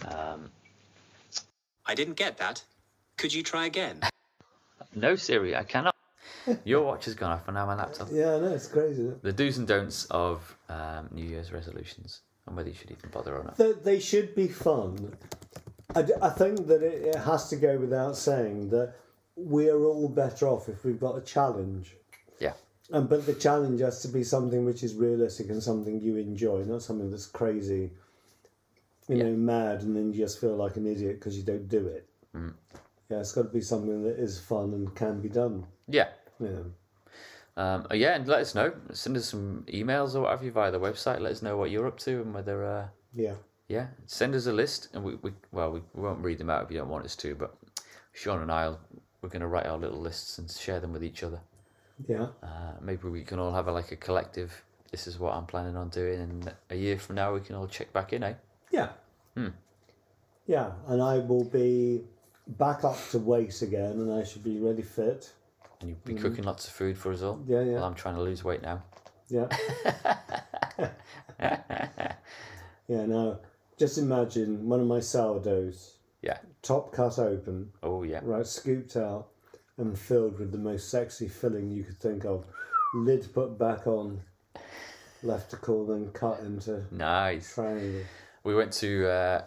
Um, 0.06 0.50
I 1.84 1.94
didn't 1.94 2.14
get 2.14 2.38
that. 2.38 2.62
Could 3.16 3.32
you 3.32 3.42
try 3.42 3.66
again? 3.66 4.00
no, 4.94 5.16
Siri, 5.16 5.56
I 5.56 5.64
cannot. 5.64 5.94
Your 6.64 6.82
watch 6.84 7.06
has 7.06 7.14
gone 7.14 7.32
off, 7.32 7.48
and 7.48 7.56
now 7.56 7.66
my 7.66 7.74
laptop. 7.74 8.08
Yeah, 8.12 8.36
I 8.36 8.38
know, 8.38 8.52
it's 8.52 8.68
crazy. 8.68 9.02
Isn't 9.02 9.12
it? 9.14 9.22
The 9.22 9.32
do's 9.32 9.58
and 9.58 9.66
don'ts 9.66 10.04
of 10.06 10.56
um, 10.68 11.08
New 11.10 11.24
Year's 11.24 11.52
resolutions, 11.52 12.20
and 12.46 12.56
whether 12.56 12.68
you 12.68 12.74
should 12.74 12.90
even 12.92 13.10
bother 13.10 13.36
or 13.36 13.42
not. 13.42 13.56
They, 13.56 13.72
they 13.72 13.98
should 13.98 14.34
be 14.34 14.46
fun. 14.46 15.16
I, 15.96 16.02
d- 16.02 16.12
I 16.22 16.28
think 16.30 16.66
that 16.68 16.82
it, 16.82 17.14
it 17.14 17.16
has 17.16 17.48
to 17.50 17.56
go 17.56 17.76
without 17.78 18.16
saying 18.16 18.70
that 18.70 18.94
we 19.36 19.68
are 19.68 19.84
all 19.84 20.08
better 20.08 20.48
off 20.48 20.68
if 20.68 20.84
we've 20.84 21.00
got 21.00 21.16
a 21.16 21.20
challenge. 21.20 21.94
Yeah, 22.40 22.52
And 22.90 23.08
but 23.08 23.26
the 23.26 23.34
challenge 23.34 23.80
has 23.80 24.00
to 24.02 24.08
be 24.08 24.24
something 24.24 24.64
which 24.64 24.82
is 24.82 24.94
realistic 24.94 25.50
and 25.50 25.62
something 25.62 26.00
you 26.00 26.16
enjoy, 26.16 26.64
not 26.64 26.82
something 26.82 27.10
that's 27.10 27.26
crazy, 27.26 27.90
you 29.08 29.16
Yeah. 29.16 29.24
know, 29.24 29.32
mad, 29.36 29.82
and 29.82 29.94
then 29.96 30.12
you 30.12 30.18
just 30.24 30.40
feel 30.40 30.56
like 30.56 30.76
an 30.76 30.86
idiot 30.86 31.18
because 31.18 31.36
you 31.36 31.44
don't 31.44 31.68
do 31.68 31.86
it. 31.86 32.08
Mm. 32.34 32.54
Yeah, 33.10 33.20
it's 33.20 33.32
got 33.32 33.42
to 33.42 33.48
be 33.48 33.60
something 33.60 34.02
that 34.04 34.18
is 34.18 34.40
fun 34.40 34.72
and 34.74 34.94
can 34.94 35.20
be 35.20 35.28
done. 35.28 35.66
yeah. 35.88 36.08
Yeah. 36.40 36.62
Um, 37.58 37.86
yeah, 37.94 38.16
and 38.16 38.28
let 38.28 38.40
us 38.40 38.54
know. 38.54 38.72
Send 38.92 39.16
us 39.16 39.26
some 39.30 39.64
emails 39.68 40.14
or 40.14 40.20
whatever 40.20 40.44
you 40.44 40.50
via 40.52 40.70
the 40.70 40.78
website. 40.78 41.20
Let 41.20 41.32
us 41.32 41.40
know 41.40 41.56
what 41.56 41.70
you're 41.70 41.86
up 41.86 41.98
to 42.00 42.20
and 42.20 42.34
whether, 42.34 42.62
uh, 42.62 42.88
Yeah. 43.14 43.36
Yeah, 43.68 43.88
send 44.06 44.34
us 44.34 44.46
a 44.46 44.52
list. 44.52 44.88
And 44.94 45.02
we, 45.04 45.14
we 45.16 45.32
well, 45.52 45.72
we, 45.72 45.80
won't 45.94 46.22
read 46.22 46.38
them 46.38 46.50
out 46.50 46.64
if 46.64 46.70
you 46.70 46.78
don't 46.78 46.88
want 46.88 47.04
us 47.04 47.16
to, 47.16 47.34
but 47.34 47.56
Sean 48.12 48.42
and 48.42 48.50
I'll 48.50 48.80
we're 49.22 49.28
going 49.28 49.42
to 49.42 49.48
write 49.48 49.66
our 49.66 49.78
little 49.78 50.00
lists 50.00 50.38
and 50.38 50.48
share 50.50 50.78
them 50.78 50.92
with 50.92 51.02
each 51.02 51.22
other. 51.22 51.40
Yeah. 52.06 52.28
Uh, 52.42 52.74
maybe 52.80 53.08
we 53.08 53.22
can 53.22 53.38
all 53.38 53.52
have 53.52 53.66
a, 53.66 53.72
like 53.72 53.90
a 53.90 53.96
collective. 53.96 54.62
This 54.92 55.06
is 55.06 55.18
what 55.18 55.34
I'm 55.34 55.46
planning 55.46 55.76
on 55.76 55.88
doing, 55.88 56.20
and 56.20 56.52
a 56.70 56.76
year 56.76 56.98
from 56.98 57.16
now 57.16 57.34
we 57.34 57.40
can 57.40 57.56
all 57.56 57.66
check 57.66 57.92
back 57.92 58.12
in, 58.12 58.22
eh? 58.22 58.34
Yeah. 58.70 58.90
Hmm. 59.36 59.48
Yeah, 60.46 60.70
and 60.86 61.02
I 61.02 61.18
will 61.18 61.44
be 61.44 62.02
back 62.46 62.84
up 62.84 62.96
to 63.10 63.18
weight 63.18 63.62
again, 63.62 63.92
and 63.92 64.12
I 64.12 64.22
should 64.22 64.44
be 64.44 64.58
really 64.58 64.82
fit. 64.82 65.32
And 65.80 65.90
you'll 65.90 65.98
be 66.04 66.14
cooking 66.14 66.44
lots 66.44 66.68
of 66.68 66.72
food 66.72 66.96
for 66.96 67.12
us 67.12 67.22
all. 67.22 67.42
Yeah, 67.46 67.62
yeah. 67.62 67.74
Well, 67.74 67.84
I'm 67.84 67.94
trying 67.94 68.14
to 68.14 68.22
lose 68.22 68.44
weight 68.44 68.62
now. 68.62 68.82
Yeah. 69.28 69.48
yeah. 72.88 73.06
Now, 73.06 73.40
just 73.78 73.98
imagine 73.98 74.68
one 74.68 74.80
of 74.80 74.86
my 74.86 75.00
sourdoughs, 75.00 75.96
Yeah. 76.22 76.38
top 76.62 76.92
cut 76.92 77.18
open, 77.18 77.72
Oh 77.82 78.02
yeah. 78.02 78.20
right, 78.22 78.46
scooped 78.46 78.96
out, 78.96 79.28
and 79.76 79.98
filled 79.98 80.38
with 80.38 80.52
the 80.52 80.58
most 80.58 80.88
sexy 80.90 81.28
filling 81.28 81.70
you 81.70 81.84
could 81.84 81.98
think 82.00 82.24
of. 82.24 82.46
Lid 82.94 83.28
put 83.34 83.58
back 83.58 83.86
on, 83.86 84.22
left 85.22 85.50
to 85.50 85.56
cool, 85.56 85.86
then 85.86 86.10
cut 86.12 86.40
into 86.40 86.84
Nice. 86.90 87.54
triangle. 87.54 88.02
We 88.44 88.54
went 88.54 88.72
to 88.74 89.08
uh, 89.08 89.42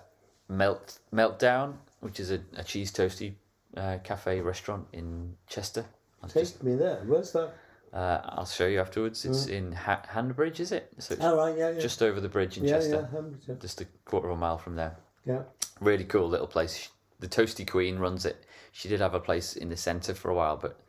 Melt 0.49 0.99
Meltdown, 1.13 1.75
which 2.01 2.19
is 2.19 2.31
a, 2.31 2.41
a 2.57 2.63
cheese 2.63 2.91
toasty 2.91 3.33
uh, 3.77 3.97
cafe 4.03 4.41
restaurant 4.41 4.87
in 4.93 5.35
Chester. 5.47 5.85
Take 6.27 6.43
just, 6.43 6.63
me 6.63 6.75
there. 6.75 7.01
Where's 7.05 7.31
that? 7.31 7.53
Uh, 7.93 8.19
I'll 8.23 8.45
show 8.45 8.67
you 8.67 8.79
afterwards. 8.79 9.25
It's 9.25 9.47
in 9.47 9.71
ha- 9.71 10.03
Handbridge, 10.07 10.59
is 10.59 10.71
it? 10.71 10.89
So 10.99 11.13
it's 11.15 11.23
Oh, 11.23 11.37
right, 11.37 11.57
yeah, 11.57 11.71
yeah. 11.71 11.79
just 11.79 12.01
over 12.01 12.19
the 12.19 12.29
bridge 12.29 12.57
in 12.57 12.63
yeah, 12.65 12.71
Chester, 12.73 13.09
yeah, 13.47 13.55
just 13.55 13.81
a 13.81 13.85
quarter 14.05 14.29
of 14.29 14.37
a 14.37 14.39
mile 14.39 14.57
from 14.57 14.75
there. 14.75 14.95
Yeah. 15.25 15.43
Really 15.81 16.03
cool 16.05 16.27
little 16.29 16.47
place. 16.47 16.89
the 17.19 17.27
Toasty 17.27 17.67
Queen 17.69 17.99
runs 17.99 18.25
it. 18.25 18.45
She 18.71 18.87
did 18.89 19.01
have 19.01 19.13
a 19.13 19.19
place 19.19 19.55
in 19.57 19.69
the 19.69 19.77
centre 19.77 20.13
for 20.13 20.29
a 20.31 20.33
while, 20.35 20.55
but 20.57 20.79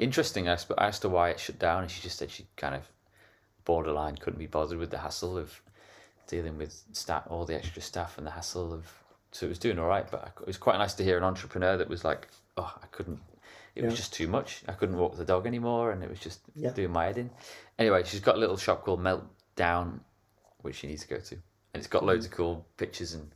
interesting. 0.00 0.48
I, 0.48 0.56
sp- 0.56 0.78
I 0.78 0.86
asked 0.86 1.02
her 1.02 1.08
why 1.08 1.30
it 1.30 1.40
shut 1.40 1.58
down, 1.58 1.82
and 1.82 1.90
she 1.90 2.00
just 2.00 2.16
said 2.18 2.30
she 2.30 2.46
kind 2.56 2.74
of 2.74 2.88
borderline 3.64 4.16
couldn't 4.16 4.38
be 4.38 4.46
bothered 4.46 4.78
with 4.78 4.90
the 4.90 4.98
hassle 4.98 5.36
of 5.36 5.60
dealing 6.26 6.56
with 6.56 6.82
staff, 6.92 7.24
all 7.28 7.44
the 7.44 7.54
extra 7.54 7.82
staff, 7.82 8.16
and 8.18 8.26
the 8.26 8.30
hassle 8.30 8.72
of. 8.72 8.86
So 9.32 9.46
it 9.46 9.48
was 9.48 9.58
doing 9.58 9.78
all 9.80 9.88
right, 9.88 10.08
but 10.10 10.22
I, 10.24 10.28
it 10.42 10.46
was 10.46 10.56
quite 10.58 10.78
nice 10.78 10.94
to 10.94 11.04
hear 11.04 11.16
an 11.18 11.24
entrepreneur 11.24 11.76
that 11.76 11.88
was 11.88 12.04
like, 12.04 12.28
"Oh, 12.56 12.72
I 12.82 12.86
couldn't. 12.92 13.18
It 13.74 13.84
was 13.84 13.96
just 13.96 14.12
too 14.12 14.28
much. 14.28 14.62
I 14.68 14.72
couldn't 14.72 14.96
walk 14.96 15.16
the 15.16 15.24
dog 15.24 15.46
anymore, 15.46 15.90
and 15.90 16.02
it 16.02 16.08
was 16.10 16.20
just 16.20 16.40
Yeah. 16.54 16.70
doing 16.70 16.90
my 16.92 17.06
head 17.06 17.18
in." 17.18 17.30
Anyway, 17.78 18.04
she's 18.04 18.20
got 18.20 18.36
a 18.36 18.38
little 18.38 18.56
shop 18.56 18.84
called 18.84 19.00
Meltdown, 19.00 20.00
which 20.62 20.76
she 20.76 20.86
needs 20.86 21.02
to 21.02 21.08
go 21.08 21.18
to, 21.18 21.34
and 21.34 21.42
it's 21.74 21.88
got 21.88 22.04
loads 22.04 22.26
of 22.26 22.30
cool 22.32 22.66
pictures 22.76 23.14
and 23.14 23.34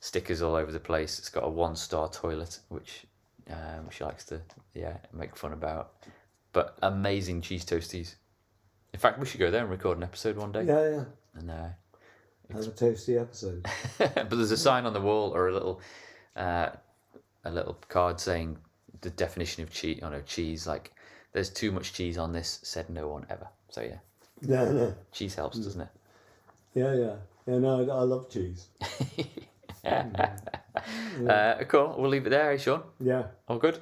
stickers 0.00 0.42
all 0.42 0.54
over 0.54 0.70
the 0.70 0.78
place. 0.80 1.18
It's 1.18 1.28
got 1.30 1.44
a 1.44 1.48
one 1.48 1.74
star 1.76 2.08
toilet, 2.08 2.60
which 2.68 3.06
um, 3.50 3.90
she 3.90 4.04
likes 4.04 4.24
to 4.26 4.40
yeah 4.74 4.98
make 5.12 5.36
fun 5.36 5.52
about. 5.52 5.92
But 6.52 6.78
amazing 6.82 7.40
cheese 7.40 7.64
toasties. 7.64 8.14
In 8.92 9.00
fact, 9.00 9.18
we 9.18 9.26
should 9.26 9.40
go 9.40 9.50
there 9.50 9.62
and 9.62 9.70
record 9.70 9.96
an 9.96 10.04
episode 10.04 10.36
one 10.36 10.52
day. 10.52 10.62
Yeah, 10.62 10.88
yeah. 10.88 11.04
And 11.34 11.50
uh, 11.50 11.68
Have 12.52 12.66
a 12.68 12.70
toasty 12.70 13.20
episode. 13.20 13.66
but 13.98 14.30
there's 14.30 14.52
a 14.52 14.56
sign 14.56 14.86
on 14.86 14.92
the 14.92 15.00
wall 15.00 15.34
or 15.34 15.48
a 15.48 15.52
little 15.52 15.80
uh, 16.36 16.68
a 17.44 17.50
little 17.50 17.74
card 17.88 18.20
saying 18.20 18.58
the 19.04 19.10
definition 19.10 19.62
of 19.62 19.70
cheese. 19.70 20.00
Oh 20.02 20.08
no, 20.08 20.20
cheese. 20.22 20.66
Like 20.66 20.92
there's 21.32 21.50
too 21.50 21.70
much 21.70 21.92
cheese 21.92 22.18
on 22.18 22.32
this. 22.32 22.58
Said 22.64 22.90
no 22.90 23.06
one 23.08 23.24
ever. 23.30 23.46
So 23.70 23.80
yeah, 23.82 24.90
cheese 25.12 25.34
helps, 25.36 25.58
doesn't 25.58 25.80
it? 25.80 25.88
Yeah, 26.74 26.94
yeah. 26.94 27.14
Yeah, 27.46 27.58
no, 27.58 27.80
I 27.80 28.00
I 28.00 28.02
love 28.02 28.28
cheese. 28.30 28.66
Uh, 31.28 31.62
cool. 31.68 31.94
We'll 31.98 32.10
leave 32.10 32.26
it 32.26 32.30
there, 32.30 32.50
eh, 32.52 32.56
Sean. 32.56 32.82
Yeah. 32.98 33.24
All 33.48 33.58
good. 33.58 33.78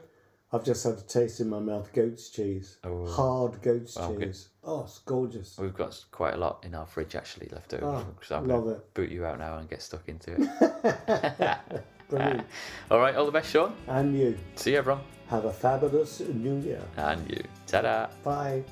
I've 0.53 0.65
just 0.65 0.85
had 0.85 0.95
a 0.99 1.01
taste 1.01 1.41
in 1.41 1.49
my 1.49 1.61
mouth 1.61 1.91
goat's 1.95 2.29
cheese. 2.29 2.77
Oh. 2.85 3.07
Hard 3.07 3.63
goat's 3.63 3.97
Oh, 3.99 4.13
good. 4.13 4.29
cheese. 4.29 4.49
Oh, 4.65 4.83
it's 4.83 4.99
gorgeous. 4.99 5.57
We've 5.59 5.75
got 5.75 5.99
quite 6.11 6.35
a 6.35 6.37
lot 6.37 6.63
in 6.67 6.75
our 6.75 6.85
fridge 6.87 7.15
actually 7.15 7.49
left 7.51 7.73
over. 7.73 7.87
Oh, 7.87 8.07
so 8.21 8.37
I'm 8.37 8.47
love 8.49 8.65
gonna 8.65 8.77
it. 8.77 8.95
boot 8.95 9.11
you 9.11 9.25
out 9.25 9.39
now 9.39 9.57
and 9.57 9.71
get 9.71 9.81
stuck 9.81 10.07
into 10.09 10.37
it. 10.39 11.59
Brilliant. 12.16 12.40
Uh, 12.40 12.94
all 12.94 13.01
right. 13.01 13.14
All 13.16 13.27
the 13.27 13.33
best, 13.33 13.51
Sean. 13.51 13.75
and 13.88 14.16
you. 14.16 14.38
See 14.57 14.72
you, 14.72 14.79
everyone. 14.79 15.03
Have 15.29 15.44
a 15.46 15.53
fabulous 15.53 16.20
new 16.20 16.59
year. 16.61 16.83
And 16.96 17.29
you. 17.31 17.42
Ta-da. 17.66 18.09
Bye. 18.22 18.62